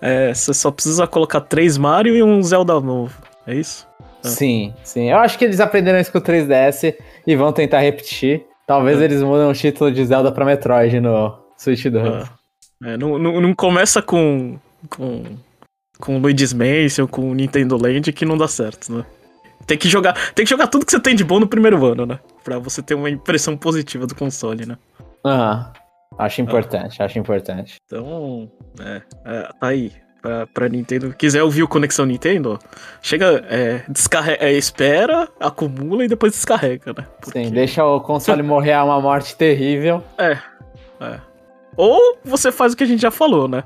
É, 0.00 0.32
você 0.32 0.54
só 0.54 0.70
precisa 0.70 1.08
colocar 1.08 1.40
três 1.40 1.76
Mario 1.76 2.14
e 2.14 2.22
um 2.22 2.40
Zelda 2.40 2.80
novo. 2.80 3.20
É 3.48 3.54
isso? 3.54 3.86
Ah. 4.22 4.28
Sim, 4.28 4.74
sim. 4.84 5.10
Eu 5.10 5.16
acho 5.18 5.38
que 5.38 5.44
eles 5.46 5.58
aprenderam 5.58 5.98
isso 5.98 6.12
com 6.12 6.18
o 6.18 6.20
3DS 6.20 6.94
e 7.26 7.34
vão 7.34 7.50
tentar 7.50 7.78
repetir. 7.80 8.44
Talvez 8.66 9.00
Ah. 9.00 9.04
eles 9.04 9.22
mudem 9.22 9.48
o 9.48 9.54
título 9.54 9.90
de 9.90 10.04
Zelda 10.04 10.30
pra 10.30 10.44
Metroid 10.44 11.00
no 11.00 11.34
Switch 11.56 11.86
2. 11.86 12.06
Ah. 12.24 12.28
É, 12.84 12.96
não, 12.98 13.18
não, 13.18 13.40
não 13.40 13.54
começa 13.54 14.02
com. 14.02 14.58
com. 14.90 15.22
com 15.98 16.18
Luigi's 16.18 16.52
Mansion, 16.52 17.06
com 17.06 17.32
Nintendo 17.34 17.76
Land 17.80 18.12
que 18.12 18.24
não 18.26 18.36
dá 18.36 18.46
certo, 18.46 18.92
né? 18.92 19.04
Tem 19.66 19.78
que 19.78 19.88
jogar. 19.88 20.14
Tem 20.34 20.44
que 20.44 20.50
jogar 20.50 20.66
tudo 20.66 20.84
que 20.84 20.92
você 20.92 21.00
tem 21.00 21.16
de 21.16 21.24
bom 21.24 21.40
no 21.40 21.48
primeiro 21.48 21.82
ano, 21.86 22.04
né? 22.06 22.18
Pra 22.44 22.58
você 22.58 22.82
ter 22.82 22.94
uma 22.94 23.08
impressão 23.10 23.56
positiva 23.56 24.06
do 24.06 24.14
console, 24.14 24.66
né? 24.66 24.76
Aham. 25.24 25.72
Acho 26.18 26.40
importante, 26.42 27.02
acho 27.02 27.18
importante. 27.18 27.76
Então, 27.86 28.50
é, 28.80 29.02
é, 29.24 29.42
tá 29.60 29.66
aí. 29.68 29.92
Pra, 30.28 30.46
pra 30.46 30.68
Nintendo. 30.68 31.14
Quiser 31.16 31.42
ouvir 31.42 31.62
o 31.62 31.68
Conexão 31.68 32.04
Nintendo, 32.04 32.58
chega, 33.00 33.42
é, 33.48 33.80
descarrega, 33.88 34.44
é, 34.44 34.52
espera, 34.52 35.26
acumula 35.40 36.04
e 36.04 36.08
depois 36.08 36.32
descarrega, 36.32 36.92
né? 36.92 37.06
Porque- 37.20 37.42
Sim, 37.44 37.50
deixa 37.50 37.82
o 37.84 37.98
console 38.00 38.42
morrer 38.42 38.74
a 38.74 38.84
uma 38.84 39.00
morte 39.00 39.34
terrível. 39.34 40.02
É. 40.18 40.36
Ou 41.76 42.18
você 42.24 42.52
faz 42.52 42.72
o 42.72 42.76
que 42.76 42.84
a 42.84 42.86
gente 42.86 43.00
já 43.00 43.10
falou, 43.10 43.48
né? 43.48 43.62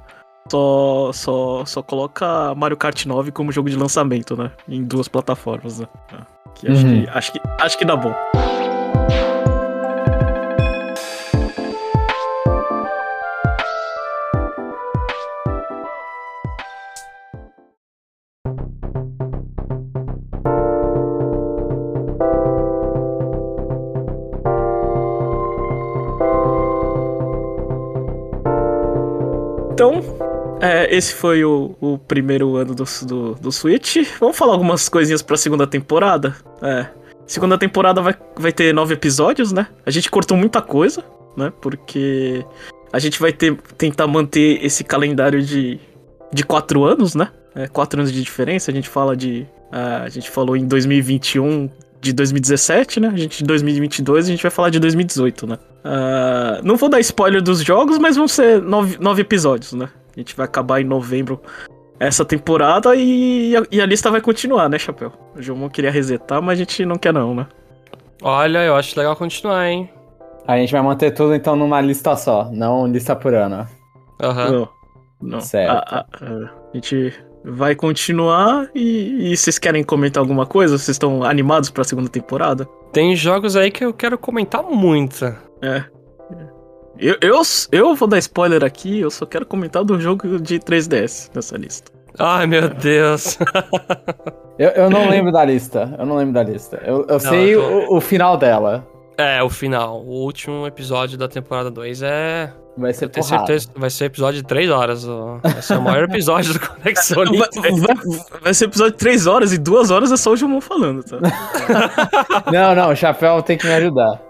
Só, 0.51 1.11
só, 1.13 1.65
só 1.65 1.83
coloca 1.83 2.55
Mario 2.55 2.77
Kart 2.77 3.07
9 3.07 3.33
como 3.33 3.51
jogo 3.51 3.69
de 3.71 3.77
lançamento, 3.77 4.37
né? 4.37 4.51
Em 4.69 4.85
duas 4.85 5.09
plataformas, 5.09 5.81
né? 5.81 5.87
É. 6.13 6.17
Que 6.55 6.69
acho, 6.71 6.87
Uhum. 6.87 7.03
que, 7.05 7.11
acho, 7.11 7.33
que, 7.33 7.41
acho 7.61 7.79
que 7.79 7.85
dá 7.85 7.97
bom. 7.97 8.15
Esse 30.93 31.15
foi 31.15 31.43
o, 31.43 31.75
o 31.81 31.97
primeiro 31.97 32.55
ano 32.55 32.75
do, 32.75 32.85
do, 33.07 33.35
do 33.37 33.51
Switch. 33.51 33.97
Vamos 34.21 34.37
falar 34.37 34.53
algumas 34.53 34.91
coisinhas 34.91 35.23
pra 35.23 35.39
segunda 35.39 35.67
temporada? 35.67 36.37
É. 36.61 36.87
Segunda 37.27 37.57
temporada 37.57 38.03
vai, 38.03 38.15
vai 38.37 38.53
ter 38.53 38.75
nove 38.75 38.93
episódios, 38.93 39.53
né? 39.53 39.67
A 39.87 39.91
gente 39.91 40.11
cortou 40.11 40.37
muita 40.37 40.61
coisa, 40.61 41.03
né? 41.35 41.51
Porque 41.63 42.45
a 42.93 42.99
gente 42.99 43.19
vai 43.19 43.33
ter, 43.33 43.57
tentar 43.79 44.07
manter 44.07 44.63
esse 44.63 44.85
calendário 44.85 45.43
de, 45.43 45.81
de 46.31 46.45
quatro 46.45 46.85
anos, 46.85 47.15
né? 47.15 47.31
É, 47.55 47.67
quatro 47.67 47.99
anos 47.99 48.13
de 48.13 48.23
diferença. 48.23 48.71
A 48.71 48.75
gente 48.75 48.91
fala 48.91 49.17
de. 49.17 49.47
ah, 49.73 50.03
a 50.03 50.11
gente 50.11 50.29
falou 50.29 50.59
em 50.59 50.67
2021 50.67 51.71
de 52.03 52.13
2017, 52.13 53.01
né? 53.01 53.09
A 53.09 53.17
gente 53.17 53.39
de 53.39 53.45
2022 53.45 54.27
a 54.27 54.29
gente 54.29 54.43
vai 54.43 54.51
falar 54.51 54.69
de 54.69 54.79
2018, 54.79 55.47
né? 55.47 55.59
Ah, 55.83 56.61
não 56.63 56.77
vou 56.77 56.91
dar 56.91 57.01
spoiler 57.01 57.41
dos 57.41 57.63
jogos, 57.63 57.97
mas 57.97 58.15
vão 58.15 58.29
ser 58.29 58.61
nove, 58.61 58.99
nove 59.01 59.23
episódios, 59.23 59.73
né? 59.73 59.89
A 60.17 60.21
gente 60.21 60.37
vai 60.37 60.45
acabar 60.47 60.81
em 60.81 60.85
novembro 60.85 61.41
essa 61.99 62.25
temporada 62.25 62.95
e 62.97 63.57
a, 63.57 63.63
e 63.71 63.81
a 63.81 63.87
lista 63.87 64.11
vai 64.11 64.21
continuar, 64.21 64.69
né, 64.69 64.79
Chapéu? 64.79 65.13
O 65.37 65.41
João 65.43 65.69
queria 65.69 65.91
resetar, 65.91 66.43
mas 66.43 66.59
a 66.59 66.63
gente 66.63 66.85
não 66.85 66.97
quer 66.97 67.13
não, 67.13 67.35
né? 67.35 67.47
Olha, 68.23 68.65
eu 68.65 68.77
acho 68.77 68.99
legal 68.99 69.17
continuar, 69.17 69.69
hein? 69.69 69.91
A 70.47 70.57
gente 70.57 70.73
vai 70.73 70.83
manter 70.83 71.13
tudo 71.13 71.35
então 71.35 71.55
numa 71.57 71.81
lista 71.81 72.17
só, 72.17 72.51
não 72.53 72.87
lista 72.87 73.15
por 73.17 73.33
ano. 73.35 73.67
Aham. 74.21 74.51
Não. 74.51 74.69
Não. 75.21 75.41
Certo. 75.41 75.71
A, 75.71 75.79
a- 75.99 76.07
a- 76.21 76.51
a 76.73 76.75
gente 76.75 77.13
vai 77.45 77.75
continuar 77.77 78.69
e, 78.75 79.33
e 79.33 79.37
vocês 79.37 79.59
querem 79.59 79.83
comentar 79.85 80.21
alguma 80.21 80.45
coisa? 80.47 80.77
Vocês 80.79 80.95
estão 80.97 81.23
animados 81.25 81.71
pra 81.71 81.85
segunda 81.85 82.09
temporada? 82.09 82.65
Tem 82.93 83.15
jogos 83.17 83.57
aí 83.57 83.71
que 83.71 83.85
eu 83.85 83.93
quero 83.95 84.19
comentar 84.19 84.63
muito. 84.65 85.25
É. 85.61 85.85
Eu, 86.99 87.17
eu, 87.21 87.43
eu 87.73 87.95
vou 87.95 88.07
dar 88.09 88.19
spoiler 88.19 88.63
aqui, 88.65 89.01
eu 89.01 89.11
só 89.11 89.27
quero 89.27 89.45
comentar 89.47 89.83
do 89.85 89.99
jogo 90.01 90.39
de 90.39 90.59
3DS 90.61 91.31
nessa 91.35 91.57
lista. 91.57 91.91
Ai, 92.19 92.47
meu 92.47 92.69
Deus. 92.69 93.39
Eu, 94.59 94.69
eu 94.71 94.91
não 94.91 95.09
lembro 95.09 95.33
da 95.33 95.45
lista. 95.45 95.95
Eu 95.99 96.05
não 96.07 96.17
lembro 96.17 96.35
da 96.35 96.43
lista. 96.43 96.81
Eu, 96.85 97.07
eu 97.09 97.19
sei 97.19 97.55
eu 97.55 97.63
tô- 97.63 97.95
o, 97.95 97.97
o 97.97 98.01
final 98.01 98.37
dela. 98.37 98.87
é, 99.17 99.43
o 99.43 99.49
final. 99.49 100.03
O 100.03 100.23
último 100.25 100.67
episódio 100.67 101.17
da 101.17 101.27
temporada 101.27 101.71
2 101.71 102.03
é. 102.03 102.53
Vai 102.77 102.93
ser 102.95 103.11
Eu 103.15 103.23
certeza 103.23 103.69
vai 103.77 103.91
ser 103.91 104.07
episódio 104.07 104.41
de 104.43 104.47
3 104.49 104.71
horas. 104.71 105.05
Vai 105.05 105.61
ser 105.63 105.77
o 105.79 105.83
maior 105.83 106.05
episódio 106.05 106.55
do 106.55 106.61
Conexão 106.69 107.25
Vai, 107.25 107.49
vai- 107.73 108.41
vai 108.43 108.55
ser 108.55 108.65
episódio 108.67 108.93
de 108.93 108.99
3 108.99 109.27
horas 109.27 109.53
e 109.53 109.59
2 109.59 109.91
horas 109.91 110.13
é 110.13 110.17
só 110.17 110.33
o 110.33 110.37
João 110.37 110.61
falando, 110.61 111.03
tá? 111.03 111.19
Não, 112.53 112.75
não, 112.75 112.91
o 112.93 112.97
Chapéu 112.97 113.43
tem 113.43 113.57
que 113.59 113.67
me 113.67 113.73
ajudar. 113.75 114.21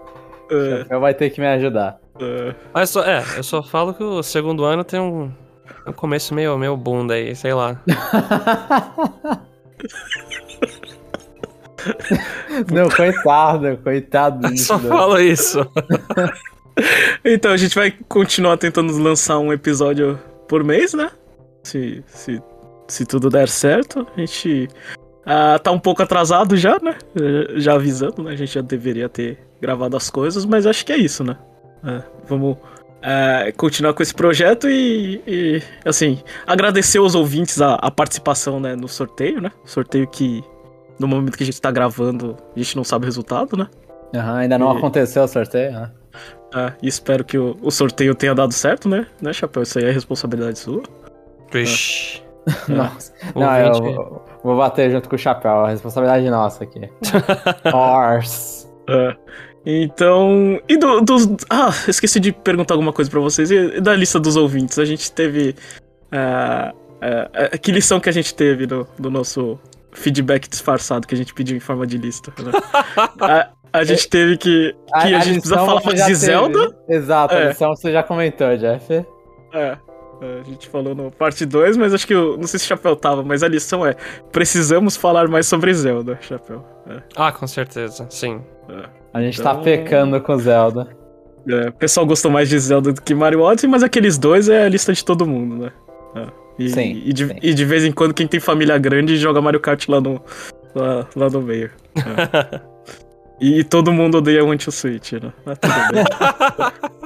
O 0.51 0.55
É, 0.55 0.79
Chapéu 0.79 0.99
vai 1.01 1.13
ter 1.13 1.29
que 1.29 1.39
me 1.41 1.47
ajudar. 1.47 1.97
É, 2.19 2.55
Mas 2.73 2.89
só, 2.89 3.03
é, 3.03 3.23
eu 3.37 3.43
só 3.43 3.61
falo 3.63 3.93
que 3.93 4.03
o 4.03 4.21
segundo 4.23 4.63
ano 4.63 4.83
tem 4.83 4.99
um, 4.99 5.31
um 5.87 5.93
começo 5.93 6.33
meio, 6.33 6.57
meio 6.57 6.75
bunda 6.77 7.13
aí, 7.13 7.35
sei 7.35 7.53
lá. 7.53 7.81
Não, 12.71 12.87
coitado, 12.89 13.77
coitado 13.83 14.47
disso. 14.49 14.65
Só 14.65 14.79
falo 14.79 15.19
isso. 15.19 15.59
Então 17.23 17.51
a 17.51 17.57
gente 17.57 17.75
vai 17.75 17.91
continuar 18.09 18.57
tentando 18.57 18.97
lançar 18.97 19.37
um 19.37 19.53
episódio 19.53 20.19
por 20.47 20.63
mês, 20.63 20.91
né? 20.95 21.11
Se, 21.61 22.03
se, 22.07 22.41
se 22.87 23.05
tudo 23.05 23.29
der 23.29 23.47
certo. 23.47 24.07
A 24.17 24.19
gente 24.19 24.67
ah, 25.23 25.59
tá 25.59 25.71
um 25.71 25.77
pouco 25.77 26.01
atrasado 26.01 26.57
já, 26.57 26.79
né? 26.79 26.97
Já 27.57 27.75
avisando, 27.75 28.23
né? 28.23 28.31
A 28.31 28.35
gente 28.35 28.55
já 28.55 28.61
deveria 28.61 29.07
ter 29.07 29.37
gravado 29.61 29.95
as 29.95 30.09
coisas, 30.09 30.45
mas 30.45 30.65
acho 30.65 30.83
que 30.83 30.91
é 30.91 30.97
isso, 30.97 31.23
né? 31.23 31.37
É, 31.85 32.01
vamos 32.27 32.57
é, 33.01 33.51
continuar 33.57 33.93
com 33.93 34.01
esse 34.03 34.13
projeto 34.13 34.69
e, 34.69 35.21
e, 35.27 35.61
assim, 35.85 36.21
agradecer 36.47 36.97
aos 36.99 37.15
ouvintes 37.15 37.61
a, 37.61 37.75
a 37.75 37.91
participação 37.91 38.59
né, 38.59 38.75
no 38.75 38.87
sorteio, 38.87 39.41
né? 39.41 39.51
Sorteio 39.65 40.07
que 40.07 40.43
no 40.99 41.07
momento 41.07 41.35
que 41.37 41.43
a 41.43 41.45
gente 41.45 41.59
tá 41.61 41.71
gravando, 41.71 42.37
a 42.55 42.59
gente 42.59 42.75
não 42.77 42.83
sabe 42.83 43.05
o 43.05 43.07
resultado, 43.07 43.57
né? 43.57 43.67
Aham, 44.15 44.37
ainda 44.37 44.57
não 44.57 44.73
E- 44.73 44.77
aconteceu 44.77 45.23
o 45.23 45.27
sorteio, 45.27 45.71
né? 45.71 45.91
Ah, 46.53 46.73
e 46.83 46.87
espero 46.87 47.25
que 47.25 47.35
o, 47.37 47.57
o 47.63 47.71
sorteio 47.71 48.13
tenha 48.13 48.35
dado 48.35 48.53
certo, 48.53 48.87
né? 48.87 49.07
Né, 49.19 49.33
Chapéu? 49.33 49.63
Isso 49.63 49.79
aí 49.79 49.85
é 49.85 49.91
responsabilidade 49.91 50.59
sua. 50.59 50.83
Vixe. 51.51 52.21
Nossa. 52.69 53.11
Não, 53.35 53.57
eu 53.57 53.73
vou- 53.73 54.25
vou 54.43 54.57
bater 54.57 54.91
junto 54.91 55.09
com 55.09 55.15
o 55.15 55.19
chapéu. 55.19 55.65
A 55.65 55.69
responsabilidade 55.69 56.29
nossa 56.29 56.63
aqui. 56.65 56.89
Horse. 57.73 58.67
É. 58.89 59.15
Então. 59.65 60.59
E 60.67 60.77
do- 60.77 61.01
dos. 61.01 61.27
Ah, 61.49 61.69
esqueci 61.87 62.19
de 62.19 62.31
perguntar 62.31 62.73
alguma 62.73 62.91
coisa 62.91 63.09
pra 63.09 63.19
vocês. 63.19 63.49
E 63.49 63.79
da 63.79 63.95
lista 63.95 64.19
dos 64.19 64.35
ouvintes? 64.35 64.77
A 64.77 64.85
gente 64.85 65.11
teve. 65.11 65.55
ah, 66.11 66.73
ah, 67.01 67.29
ah, 67.53 67.57
que 67.57 67.71
lição 67.71 67.99
que 67.99 68.09
a 68.09 68.11
gente 68.13 68.33
teve 68.35 68.65
do, 68.65 68.87
do 68.99 69.09
nosso 69.09 69.57
feedback 69.93 70.49
disfarçado 70.49 71.07
que 71.07 71.15
a 71.15 71.17
gente 71.17 71.33
pediu 71.33 71.55
em 71.55 71.59
forma 71.61 71.87
de 71.87 71.97
lista? 71.97 72.33
né? 72.43 72.51
a, 73.21 73.49
a 73.71 73.83
gente 73.85 74.07
teve 74.09 74.37
que. 74.37 74.75
Que 75.01 75.13
a, 75.13 75.19
gente 75.19 75.39
precisa 75.39 75.55
falar 75.55 75.81
de. 75.81 76.15
Zelda. 76.15 76.75
Exato, 76.89 77.33
É. 77.33 77.45
a 77.45 77.49
lição 77.49 77.73
você 77.75 77.91
já 77.91 78.03
comentou, 78.03 78.55
Jeff. 78.57 79.05
É. 79.53 79.77
A 80.39 80.43
gente 80.43 80.69
falou 80.69 80.95
no 80.95 81.11
parte 81.11 81.45
2, 81.45 81.75
mas 81.77 81.93
acho 81.93 82.05
que. 82.07 82.13
eu 82.13 82.37
Não 82.37 82.47
sei 82.47 82.59
se 82.59 82.65
o 82.65 82.67
Chapéu 82.69 82.95
tava, 82.95 83.23
mas 83.23 83.43
a 83.43 83.47
lição 83.47 83.85
é: 83.85 83.95
precisamos 84.31 84.95
falar 84.95 85.27
mais 85.27 85.45
sobre 85.47 85.73
Zelda, 85.73 86.17
Chapéu. 86.21 86.65
É, 86.89 87.01
Ah, 87.15 87.31
com 87.31 87.45
certeza, 87.47 88.05
sim. 88.09 88.41
é. 88.69 88.85
A 89.13 89.21
gente 89.21 89.39
Então- 89.39 89.55
tá 89.55 89.61
pecando 89.61 90.19
com 90.21 90.37
Zelda. 90.37 90.87
É, 91.47 91.67
o 91.69 91.73
pessoal 91.73 92.05
gostou 92.05 92.31
mais 92.31 92.47
de 92.49 92.57
Zelda 92.57 92.93
do 92.93 93.01
que 93.01 93.13
Mario 93.13 93.41
Odyssey, 93.41 93.69
mas 93.69 93.83
aqueles 93.83 94.17
dois 94.17 94.47
é 94.49 94.63
a 94.65 94.69
lista 94.69 94.93
de 94.93 95.03
todo 95.03 95.25
mundo, 95.27 95.57
né? 95.65 95.71
É. 96.15 96.27
E, 96.57 96.69
Sim, 96.69 97.01
e, 97.05 97.11
de, 97.11 97.27
sim. 97.27 97.35
e 97.41 97.53
de 97.53 97.65
vez 97.65 97.83
em 97.83 97.91
quando 97.91 98.13
quem 98.13 98.27
tem 98.27 98.39
família 98.39 98.77
grande 98.77 99.17
joga 99.17 99.41
Mario 99.41 99.59
Kart 99.59 99.87
lá 99.89 99.99
no, 99.99 100.21
lá, 100.75 101.07
lá 101.15 101.29
no 101.29 101.41
meio. 101.41 101.71
É. 101.97 102.61
e 103.41 103.63
todo 103.63 103.91
mundo 103.91 104.19
odeia 104.19 104.45
o 104.45 104.71
Switch, 104.71 105.13
né? 105.13 105.33
Mas 105.45 105.57
tudo 105.57 105.73
bem. 105.91 106.03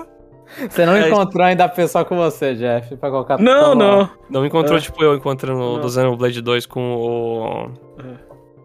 Você 0.70 0.86
não 0.86 0.93
É, 0.93 1.08
encontrou 1.10 1.46
ainda 1.46 1.65
a 1.65 1.70
pessoa 1.70 2.04
com 2.06 2.15
você, 2.17 2.56
Jeff, 2.56 2.96
pra 2.98 3.10
colocar 3.10 3.38
não, 3.39 3.76
não. 3.76 4.10
Não 4.30 4.46
encontrou, 4.46 4.78
É. 4.78 4.82
tipo, 4.82 5.04
eu 5.04 5.15
encontrando 5.15 5.60
o 5.60 5.74
Não. 5.76 5.82
do 5.82 5.89
Xenoblade 5.89 6.41
2 6.41 6.65
com 6.65 6.96
o. 6.96 7.70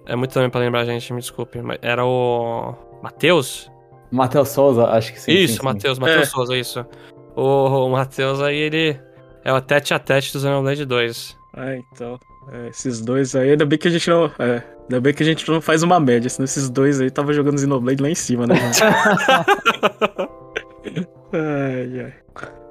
É 0.06 0.16
muito 0.16 0.32
também 0.32 0.50
pra 0.50 0.60
lembrar, 0.60 0.84
gente, 0.84 1.12
me 1.12 1.20
desculpe. 1.20 1.60
Mas 1.62 1.78
era 1.82 2.04
o. 2.04 2.74
Matheus? 3.02 3.70
Matheus 4.10 4.48
Souza, 4.50 4.86
acho 4.86 5.12
que 5.12 5.20
sim. 5.20 5.32
isso. 5.32 5.64
Matheus, 5.64 5.98
Matheus 5.98 6.22
É. 6.22 6.24
Souza, 6.26 6.56
isso. 6.56 6.84
O, 7.36 7.86
o 7.86 7.90
Matheus 7.90 8.40
aí, 8.40 8.56
ele. 8.56 8.98
É 9.44 9.52
o 9.52 9.60
tete 9.60 9.92
a 9.94 9.98
tete 9.98 10.32
do 10.32 10.40
Xenoblade 10.40 10.84
2. 10.84 11.36
Ah, 11.54 11.76
então. 11.76 12.18
é, 12.52 12.68
esses 12.68 13.00
dois 13.00 13.34
aí, 13.36 13.50
ainda 13.50 13.64
bem 13.66 13.78
que 13.78 13.88
a 13.88 13.90
gente 13.90 14.08
não. 14.08 14.30
É, 14.38 14.62
ainda 14.82 15.00
bem 15.00 15.12
que 15.14 15.22
a 15.22 15.26
gente 15.26 15.48
não 15.50 15.60
faz 15.60 15.82
uma 15.82 15.98
média, 16.00 16.28
senão 16.30 16.44
esses 16.44 16.68
dois 16.70 17.00
aí 17.00 17.10
tava 17.10 17.32
jogando 17.32 17.58
Xenoblade 17.58 18.02
lá 18.02 18.08
em 18.10 18.14
cima, 18.14 18.46
né? 18.46 18.54
ai, 21.32 22.00
ai. 22.00 22.12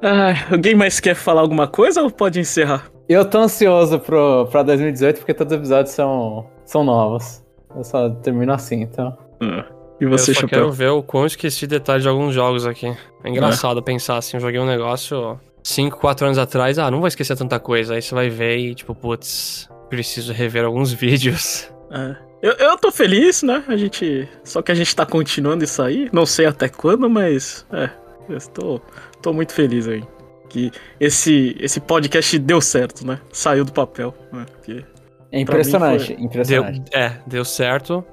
Ai, 0.04 0.36
alguém 0.52 0.74
mais 0.76 1.00
quer 1.00 1.14
falar 1.16 1.42
alguma 1.42 1.68
coisa 1.68 2.02
ou 2.02 2.10
pode 2.10 2.40
encerrar? 2.40 2.90
Eu 3.08 3.24
tô 3.26 3.40
ansioso 3.40 4.00
pro, 4.00 4.48
pra 4.52 4.64
2018 4.64 5.18
porque 5.18 5.34
todos 5.34 5.52
os 5.54 5.60
episódios 5.60 5.94
são, 5.94 6.50
são 6.66 6.84
novos. 6.84 7.44
Eu 7.76 7.84
só 7.84 8.10
termino 8.10 8.52
assim, 8.54 8.82
então. 8.82 9.16
Ah, 9.42 9.66
E 10.00 10.06
você, 10.06 10.32
eu 10.32 10.36
só 10.36 10.42
Chapéu? 10.42 10.60
quero 10.60 10.72
ver 10.72 10.90
o 10.90 11.04
quão 11.04 11.26
esqueci 11.26 11.68
detalhes 11.68 12.04
de 12.04 12.10
alguns 12.10 12.34
jogos 12.34 12.66
aqui. 12.66 12.88
É 13.24 13.30
engraçado 13.30 13.82
pensar 13.84 14.18
assim, 14.18 14.38
eu 14.38 14.42
joguei 14.42 14.60
um 14.60 14.66
negócio 14.66 15.40
5, 15.64 16.00
4 16.00 16.26
anos 16.26 16.38
atrás, 16.40 16.80
ah, 16.80 16.90
não 16.90 17.00
vou 17.00 17.08
esquecer 17.08 17.36
tanta 17.38 17.60
coisa. 17.60 17.94
Aí 17.96 18.02
você 18.02 18.16
vai 18.16 18.30
ver 18.30 18.58
e, 18.58 18.74
tipo, 18.74 18.96
putz, 18.96 19.70
preciso 19.90 20.34
rever 20.34 20.66
alguns 20.66 20.92
vídeos. 20.94 21.72
É. 21.92 22.16
Eu, 22.42 22.54
eu 22.54 22.78
tô 22.78 22.92
feliz, 22.92 23.44
né? 23.44 23.64
A 23.68 23.78
gente. 23.78 24.28
Só 24.44 24.64
que 24.64 24.72
a 24.72 24.76
gente 24.76 24.96
tá 24.96 25.06
continuando 25.06 25.64
isso 25.64 25.80
aí. 25.84 26.10
Não 26.12 26.26
sei 26.26 26.48
até 26.48 26.68
quando, 26.68 27.08
mas. 27.08 27.68
É. 27.72 27.90
Eu 28.32 28.38
estou, 28.38 28.82
tô 29.22 29.34
muito 29.34 29.54
feliz 29.54 29.88
aí. 29.88 30.04
Que 30.50 30.72
esse, 31.00 31.56
esse 31.60 31.80
podcast 31.80 32.38
deu 32.40 32.60
certo, 32.60 33.06
né? 33.08 33.20
Saiu 33.32 33.64
do 33.64 33.72
papel. 33.72 34.14
Né? 34.34 34.46
Que- 34.64 34.86
É 35.32 35.40
impressionante, 35.40 36.14
Deu, 36.14 36.26
impressionante. 36.26 36.92
é, 36.94 37.14
deu 37.26 37.46
certo. 37.46 38.04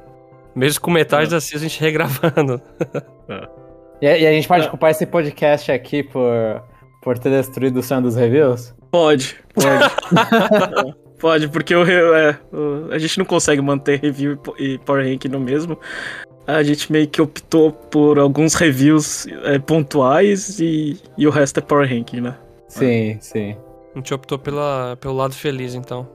Mesmo 0.54 0.80
com 0.80 0.90
metade 0.90 1.26
É. 1.26 1.30
da 1.30 1.40
season 1.40 1.66
a 1.66 1.68
gente 1.68 1.80
regravando. 1.82 2.60
E, 4.00 4.06
a- 4.06 4.18
e 4.18 4.26
a 4.26 4.32
gente 4.32 4.46
pode 4.46 4.66
É. 4.66 4.68
culpar 4.68 4.90
esse 4.92 5.04
podcast 5.06 5.72
aqui 5.72 6.02
por, 6.04 6.62
por 7.02 7.18
ter 7.18 7.30
destruído 7.30 7.78
o 7.80 7.82
sonho 7.82 8.02
dos 8.02 8.14
reviews? 8.14 8.72
Pode, 8.90 9.36
pode. 9.52 9.66
É, 9.68 10.94
pode, 11.20 11.48
porque 11.48 11.74
re- 11.74 11.92
é, 11.92 12.36
a 12.92 12.98
gente 12.98 13.18
não 13.18 13.24
consegue 13.24 13.60
manter 13.60 13.98
review 14.00 14.40
e 14.58 14.74
e 14.74 14.78
Power 14.78 15.04
Rank 15.04 15.24
no 15.26 15.40
mesmo. 15.40 15.76
A 16.48 16.62
gente 16.62 16.90
meio 16.90 17.06
que 17.06 17.20
optou 17.20 17.70
por 17.70 18.18
alguns 18.18 18.54
reviews 18.54 19.26
é, 19.44 19.58
pontuais 19.58 20.58
e, 20.58 20.98
e 21.18 21.26
o 21.26 21.30
resto 21.30 21.58
é 21.58 21.60
Power 21.60 21.86
Ranking, 21.86 22.22
né? 22.22 22.34
Sim, 22.68 23.18
sim. 23.20 23.54
A 23.94 23.98
gente 23.98 24.14
optou 24.14 24.38
pela, 24.38 24.96
pelo 24.98 25.14
lado 25.14 25.34
feliz, 25.34 25.74
então. 25.74 26.08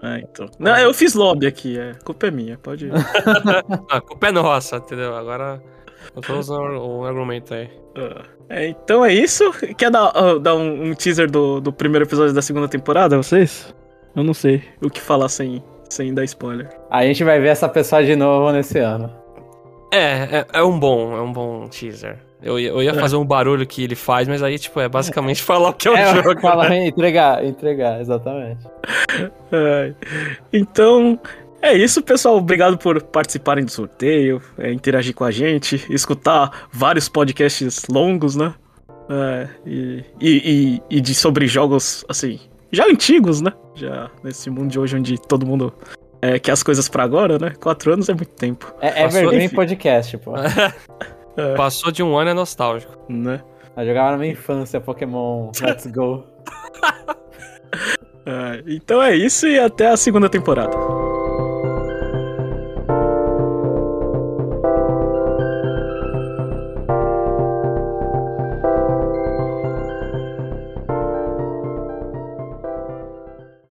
Ah, 0.00 0.20
então. 0.20 0.48
Não, 0.56 0.76
eu 0.78 0.94
fiz 0.94 1.14
lobby 1.14 1.48
aqui, 1.48 1.78
é. 1.78 1.94
Culpa 2.04 2.28
é 2.28 2.30
minha, 2.30 2.56
pode. 2.58 2.90
Ah, 3.90 3.96
a 3.96 4.00
culpa 4.00 4.28
é 4.28 4.32
nossa, 4.32 4.76
entendeu? 4.76 5.16
Agora 5.16 5.60
eu 6.14 6.22
tô 6.22 6.38
usando 6.38 6.78
o 6.78 7.04
argumento 7.04 7.52
aí. 7.52 7.68
É, 8.48 8.68
então 8.68 9.04
é 9.04 9.12
isso. 9.12 9.52
Quer 9.76 9.90
dar, 9.90 10.12
ah, 10.14 10.38
dar 10.38 10.54
um, 10.54 10.90
um 10.90 10.94
teaser 10.94 11.28
do, 11.28 11.60
do 11.60 11.72
primeiro 11.72 12.04
episódio 12.04 12.32
da 12.32 12.42
segunda 12.42 12.68
temporada, 12.68 13.16
vocês? 13.16 13.74
Eu 14.14 14.22
não 14.22 14.34
sei 14.34 14.62
o 14.80 14.88
que 14.88 15.00
falar 15.00 15.28
sem, 15.28 15.60
sem 15.88 16.14
dar 16.14 16.22
spoiler. 16.22 16.68
A 16.88 17.04
gente 17.04 17.24
vai 17.24 17.40
ver 17.40 17.48
essa 17.48 17.68
pessoa 17.68 18.04
de 18.04 18.14
novo 18.14 18.52
nesse 18.52 18.78
ano. 18.78 19.21
É, 19.92 20.38
é, 20.38 20.46
é 20.54 20.62
um 20.62 20.78
bom, 20.78 21.14
é 21.14 21.20
um 21.20 21.30
bom 21.32 21.68
teaser. 21.68 22.18
Eu 22.42 22.58
ia, 22.58 22.70
eu 22.70 22.82
ia 22.82 22.94
fazer 22.94 23.14
um 23.16 23.24
barulho 23.24 23.64
que 23.66 23.84
ele 23.84 23.94
faz, 23.94 24.26
mas 24.26 24.42
aí, 24.42 24.58
tipo, 24.58 24.80
é 24.80 24.88
basicamente 24.88 25.42
falar 25.44 25.68
o 25.68 25.74
que 25.74 25.86
é 25.86 25.90
o 25.90 25.96
É, 25.96 26.14
jogo. 26.16 26.40
fala, 26.42 26.68
né? 26.68 26.86
entregar, 26.88 27.44
entregar, 27.44 28.00
exatamente. 28.00 28.66
Então, 30.52 31.20
é 31.60 31.74
isso, 31.76 32.02
pessoal. 32.02 32.38
Obrigado 32.38 32.76
por 32.78 33.00
participarem 33.02 33.64
do 33.64 33.70
sorteio, 33.70 34.42
é, 34.58 34.72
interagir 34.72 35.14
com 35.14 35.24
a 35.24 35.30
gente, 35.30 35.84
escutar 35.88 36.68
vários 36.72 37.08
podcasts 37.08 37.82
longos, 37.88 38.34
né? 38.34 38.54
É, 39.10 39.48
e, 39.66 40.04
e, 40.20 40.80
e, 40.90 40.96
e 40.96 41.00
de 41.00 41.14
sobre 41.14 41.46
jogos, 41.46 42.04
assim, 42.08 42.40
já 42.72 42.86
antigos, 42.86 43.40
né? 43.40 43.52
Já 43.74 44.10
nesse 44.24 44.48
mundo 44.50 44.70
de 44.70 44.80
hoje 44.80 44.96
onde 44.96 45.20
todo 45.20 45.46
mundo 45.46 45.72
é, 46.22 46.38
quer 46.38 46.52
as 46.52 46.62
coisas 46.62 46.88
pra 46.88 47.02
agora, 47.02 47.38
né? 47.38 47.52
Quatro 47.60 47.92
anos 47.92 48.08
é 48.08 48.14
muito 48.14 48.34
tempo, 48.34 48.72
É 48.80 49.02
Passou- 49.02 49.20
Evergreen 49.20 49.44
enfim. 49.46 49.54
Podcast, 49.56 50.16
pô. 50.18 50.32
Passou 51.56 51.90
de 51.90 52.02
um 52.02 52.16
ano 52.16 52.30
é 52.30 52.34
nostálgico. 52.34 52.96
né? 53.08 53.40
Eu 53.76 53.86
jogava 53.86 54.12
na 54.12 54.18
minha 54.18 54.32
infância 54.32 54.80
Pokémon 54.80 55.50
Let's 55.60 55.86
Go. 55.86 56.24
É, 58.24 58.62
então 58.68 59.02
é 59.02 59.16
isso 59.16 59.48
e 59.48 59.58
até 59.58 59.88
a 59.88 59.96
segunda 59.96 60.28
temporada. 60.28 60.76